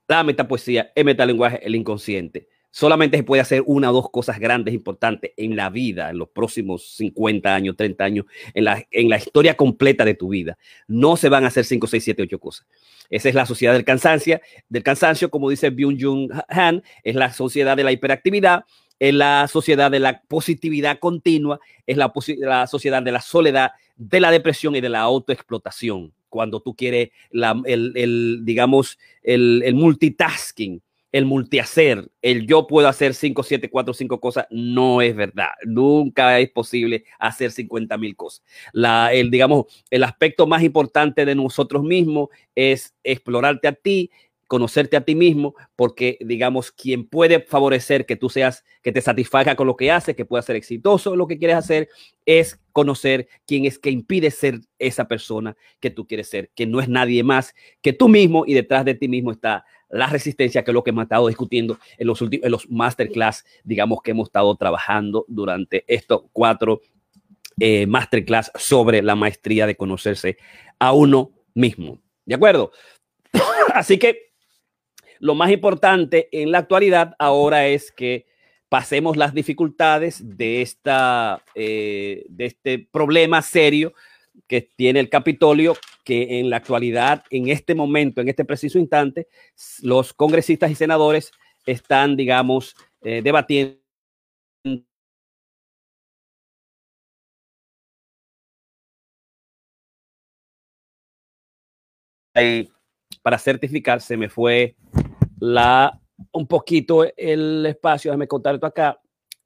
La 0.08 0.24
metapoesía, 0.24 0.92
el 0.94 1.04
metalenguaje, 1.04 1.60
el 1.66 1.74
inconsciente. 1.74 2.48
Solamente 2.70 3.18
se 3.18 3.22
puede 3.22 3.42
hacer 3.42 3.62
una 3.66 3.90
o 3.90 3.92
dos 3.92 4.08
cosas 4.10 4.38
grandes, 4.38 4.72
importantes 4.72 5.32
en 5.36 5.56
la 5.56 5.68
vida, 5.68 6.08
en 6.08 6.16
los 6.16 6.30
próximos 6.30 6.96
50 6.96 7.54
años, 7.54 7.76
30 7.76 8.02
años, 8.02 8.24
en 8.54 8.64
la, 8.64 8.82
en 8.90 9.10
la 9.10 9.18
historia 9.18 9.58
completa 9.58 10.06
de 10.06 10.14
tu 10.14 10.30
vida. 10.30 10.56
No 10.86 11.18
se 11.18 11.28
van 11.28 11.44
a 11.44 11.48
hacer 11.48 11.66
5, 11.66 11.86
6, 11.86 12.04
7, 12.04 12.22
8 12.22 12.38
cosas. 12.38 12.66
Esa 13.10 13.28
es 13.28 13.34
la 13.34 13.44
sociedad 13.44 13.74
del 13.74 13.84
cansancio, 13.84 14.40
del 14.70 14.82
cansancio, 14.82 15.30
como 15.30 15.50
dice 15.50 15.70
Byung-Jung 15.70 16.44
Han, 16.48 16.82
es 17.02 17.14
la 17.14 17.30
sociedad 17.30 17.76
de 17.76 17.84
la 17.84 17.92
hiperactividad, 17.92 18.64
es 18.98 19.14
la 19.14 19.48
sociedad 19.48 19.90
de 19.90 20.00
la 20.00 20.22
positividad 20.22 20.98
continua, 20.98 21.60
es 21.86 21.96
la, 21.96 22.12
sociedad 22.66 23.02
de 23.02 23.12
la 23.12 23.20
soledad, 23.20 23.72
de 23.96 24.20
la 24.20 24.30
depresión 24.30 24.76
y 24.76 24.80
de 24.80 24.88
la 24.88 25.00
autoexplotación. 25.00 26.12
Cuando 26.28 26.60
tú 26.60 26.74
quieres 26.74 27.10
el, 27.32 28.44
digamos, 28.44 28.98
el, 29.22 29.62
el 29.64 29.74
multitasking, 29.74 30.82
el 31.10 31.24
multihacer, 31.24 32.10
el 32.20 32.46
yo 32.46 32.66
puedo 32.66 32.86
hacer 32.86 33.14
5, 33.14 33.42
7, 33.42 33.70
4, 33.70 33.94
5 33.94 34.20
cosas, 34.20 34.46
no 34.50 35.00
es 35.00 35.16
verdad. 35.16 35.48
Nunca 35.64 36.38
es 36.38 36.50
posible 36.50 37.04
hacer 37.18 37.50
50 37.50 37.96
mil 37.96 38.14
cosas. 38.14 38.44
La, 38.72 39.12
el, 39.12 39.30
digamos, 39.30 39.66
el 39.90 40.04
aspecto 40.04 40.46
más 40.46 40.62
importante 40.62 41.24
de 41.24 41.34
nosotros 41.34 41.82
mismos 41.82 42.28
es 42.54 42.94
explorarte 43.02 43.68
a 43.68 43.72
ti, 43.72 44.10
conocerte 44.48 44.96
a 44.96 45.02
ti 45.02 45.14
mismo, 45.14 45.54
porque 45.76 46.16
digamos, 46.20 46.72
quien 46.72 47.06
puede 47.06 47.40
favorecer 47.40 48.06
que 48.06 48.16
tú 48.16 48.30
seas, 48.30 48.64
que 48.82 48.90
te 48.90 49.02
satisfaga 49.02 49.54
con 49.54 49.66
lo 49.66 49.76
que 49.76 49.92
haces, 49.92 50.16
que 50.16 50.24
puedas 50.24 50.46
ser 50.46 50.56
exitoso 50.56 51.14
lo 51.14 51.28
que 51.28 51.38
quieres 51.38 51.56
hacer, 51.56 51.88
es 52.26 52.58
conocer 52.72 53.28
quién 53.46 53.66
es 53.66 53.78
que 53.78 53.90
impide 53.90 54.30
ser 54.30 54.60
esa 54.78 55.06
persona 55.06 55.56
que 55.80 55.90
tú 55.90 56.06
quieres 56.06 56.28
ser, 56.28 56.50
que 56.54 56.66
no 56.66 56.80
es 56.80 56.88
nadie 56.88 57.22
más 57.22 57.54
que 57.82 57.92
tú 57.92 58.08
mismo 58.08 58.44
y 58.46 58.54
detrás 58.54 58.84
de 58.84 58.94
ti 58.94 59.06
mismo 59.06 59.30
está 59.30 59.64
la 59.90 60.06
resistencia, 60.06 60.64
que 60.64 60.70
es 60.70 60.74
lo 60.74 60.82
que 60.82 60.90
hemos 60.90 61.04
estado 61.04 61.28
discutiendo 61.28 61.78
en 61.98 62.06
los 62.06 62.20
últimos, 62.22 62.44
en 62.44 62.50
los 62.50 62.70
masterclass, 62.70 63.44
digamos, 63.64 64.00
que 64.02 64.12
hemos 64.12 64.28
estado 64.28 64.54
trabajando 64.56 65.24
durante 65.28 65.84
estos 65.86 66.22
cuatro 66.32 66.80
eh, 67.60 67.86
masterclass 67.86 68.50
sobre 68.54 69.02
la 69.02 69.14
maestría 69.14 69.66
de 69.66 69.76
conocerse 69.76 70.38
a 70.78 70.92
uno 70.92 71.32
mismo. 71.54 72.00
¿De 72.24 72.34
acuerdo? 72.34 72.72
Así 73.74 73.98
que 73.98 74.27
lo 75.20 75.34
más 75.34 75.50
importante 75.50 76.28
en 76.32 76.52
la 76.52 76.58
actualidad 76.58 77.14
ahora 77.18 77.66
es 77.66 77.92
que 77.92 78.26
pasemos 78.68 79.16
las 79.16 79.34
dificultades 79.34 80.36
de, 80.36 80.62
esta, 80.62 81.42
eh, 81.54 82.24
de 82.28 82.46
este 82.46 82.78
problema 82.90 83.42
serio 83.42 83.94
que 84.46 84.62
tiene 84.62 85.00
el 85.00 85.08
Capitolio, 85.08 85.76
que 86.04 86.38
en 86.38 86.50
la 86.50 86.58
actualidad, 86.58 87.24
en 87.30 87.48
este 87.48 87.74
momento, 87.74 88.20
en 88.20 88.28
este 88.28 88.44
preciso 88.44 88.78
instante, 88.78 89.26
los 89.82 90.12
congresistas 90.12 90.70
y 90.70 90.74
senadores 90.74 91.32
están, 91.66 92.16
digamos, 92.16 92.74
eh, 93.02 93.20
debatiendo 93.22 93.78
para 103.22 103.38
certificar, 103.38 104.00
se 104.00 104.16
me 104.16 104.28
fue 104.28 104.76
la, 105.40 106.00
un 106.32 106.46
poquito 106.46 107.04
el 107.16 107.66
espacio, 107.66 108.10
déjame 108.10 108.28
contar 108.28 108.54
esto 108.54 108.66
acá, 108.66 109.00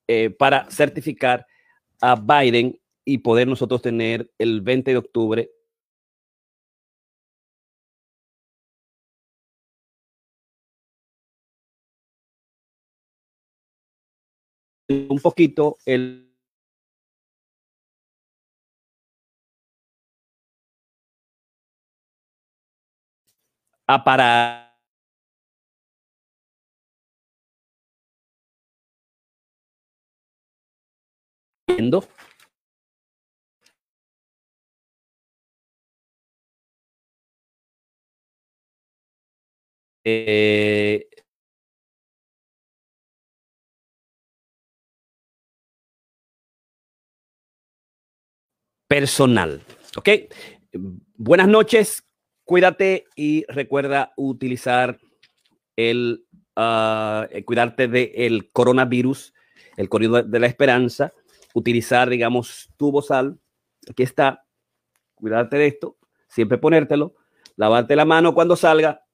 eh, 0.09 0.31
para 0.31 0.71
certificar 0.71 1.47
a 2.01 2.17
Biden 2.17 2.79
y 3.05 3.19
poder 3.19 3.49
nosotros 3.49 3.83
tener 3.83 4.31
el 4.39 4.61
20 4.61 4.93
de 4.93 4.97
octubre 4.97 5.51
un 14.89 15.19
poquito 15.21 15.79
el 15.87 16.33
a 23.87 24.72
Eh, 40.05 41.07
personal. 48.89 49.63
¿Ok? 49.97 50.09
Buenas 51.17 51.49
noches, 51.49 52.05
cuídate 52.45 53.05
y 53.17 53.45
recuerda 53.49 54.13
utilizar 54.17 54.99
el, 55.77 56.27
uh, 56.57 57.25
cuidarte 57.45 57.89
del 57.89 58.51
coronavirus, 58.53 59.33
el 59.77 59.89
corrido 59.89 60.23
de 60.23 60.41
la 60.41 60.47
esperanza 60.47 61.13
utilizar, 61.55 62.09
digamos, 62.09 62.71
tu 62.77 62.91
bozal. 62.91 63.39
Aquí 63.89 64.03
está. 64.03 64.45
Cuidarte 65.15 65.57
de 65.57 65.67
esto. 65.67 65.97
Siempre 66.29 66.59
ponértelo. 66.59 67.15
Lavarte 67.57 67.97
la 67.97 68.05
mano 68.05 68.35
cuando 68.35 68.57
salga 68.57 69.05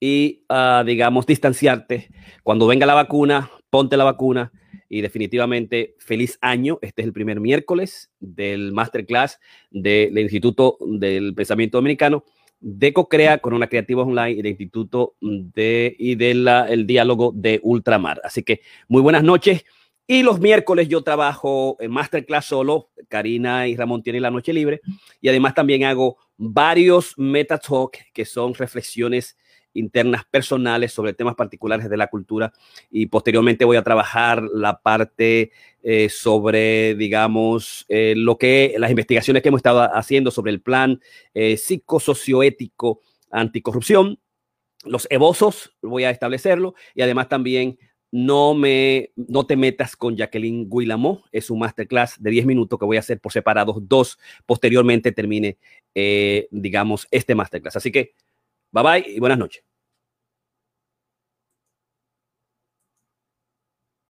y, 0.00 0.44
uh, 0.48 0.84
digamos, 0.84 1.26
distanciarte. 1.26 2.10
Cuando 2.42 2.66
venga 2.66 2.86
la 2.86 2.94
vacuna, 2.94 3.50
ponte 3.70 3.96
la 3.96 4.04
vacuna. 4.04 4.52
Y 4.88 5.00
definitivamente, 5.00 5.96
feliz 5.98 6.38
año. 6.40 6.78
Este 6.82 7.02
es 7.02 7.06
el 7.06 7.12
primer 7.12 7.40
miércoles 7.40 8.10
del 8.20 8.72
masterclass 8.72 9.38
del 9.70 10.18
Instituto 10.18 10.78
del 10.80 11.34
Pensamiento 11.34 11.78
Dominicano 11.78 12.24
de 12.60 12.92
CoCrea 12.92 13.38
con 13.38 13.54
una 13.54 13.68
creativa 13.68 14.02
online 14.02 14.32
y 14.32 14.36
del 14.36 14.46
Instituto 14.46 15.14
de, 15.20 15.94
y 15.98 16.16
del 16.16 16.46
el 16.48 16.86
diálogo 16.86 17.32
de 17.34 17.60
Ultramar. 17.62 18.20
Así 18.24 18.42
que 18.42 18.60
muy 18.88 19.02
buenas 19.02 19.22
noches. 19.22 19.64
Y 20.10 20.22
los 20.22 20.40
miércoles 20.40 20.88
yo 20.88 21.02
trabajo 21.02 21.76
en 21.80 21.90
Masterclass 21.90 22.46
solo. 22.46 22.88
Karina 23.08 23.68
y 23.68 23.76
Ramón 23.76 24.02
tienen 24.02 24.22
la 24.22 24.30
noche 24.30 24.54
libre. 24.54 24.80
Y 25.20 25.28
además 25.28 25.54
también 25.54 25.84
hago 25.84 26.16
varios 26.38 27.12
Meta 27.18 27.58
Talk, 27.58 27.98
que 28.14 28.24
son 28.24 28.54
reflexiones 28.54 29.36
internas 29.74 30.24
personales 30.24 30.94
sobre 30.94 31.12
temas 31.12 31.34
particulares 31.34 31.90
de 31.90 31.96
la 31.98 32.06
cultura. 32.06 32.54
Y 32.90 33.04
posteriormente 33.04 33.66
voy 33.66 33.76
a 33.76 33.84
trabajar 33.84 34.42
la 34.42 34.80
parte 34.80 35.52
eh, 35.82 36.08
sobre, 36.08 36.94
digamos, 36.94 37.84
eh, 37.90 38.14
lo 38.16 38.38
que 38.38 38.76
las 38.78 38.90
investigaciones 38.90 39.42
que 39.42 39.50
hemos 39.50 39.58
estado 39.58 39.94
haciendo 39.94 40.30
sobre 40.30 40.52
el 40.52 40.62
plan 40.62 41.02
eh, 41.34 41.58
psicosocioético 41.58 43.02
anticorrupción. 43.30 44.18
Los 44.84 45.06
evosos, 45.10 45.76
voy 45.82 46.04
a 46.04 46.10
establecerlo. 46.10 46.74
Y 46.94 47.02
además 47.02 47.28
también 47.28 47.78
no, 48.10 48.54
me, 48.54 49.10
no 49.16 49.46
te 49.46 49.56
metas 49.56 49.96
con 49.96 50.16
Jacqueline 50.16 50.68
Guillamot, 50.70 51.24
es 51.32 51.50
un 51.50 51.58
masterclass 51.58 52.22
de 52.22 52.30
10 52.30 52.46
minutos 52.46 52.78
que 52.78 52.84
voy 52.84 52.96
a 52.96 53.00
hacer 53.00 53.20
por 53.20 53.32
separados, 53.32 53.76
dos, 53.80 54.18
posteriormente 54.46 55.12
termine, 55.12 55.58
eh, 55.94 56.48
digamos, 56.50 57.06
este 57.10 57.34
masterclass. 57.34 57.76
Así 57.76 57.92
que, 57.92 58.14
bye 58.70 58.82
bye 58.82 59.04
y 59.06 59.20
buenas 59.20 59.38
noches. 59.38 59.62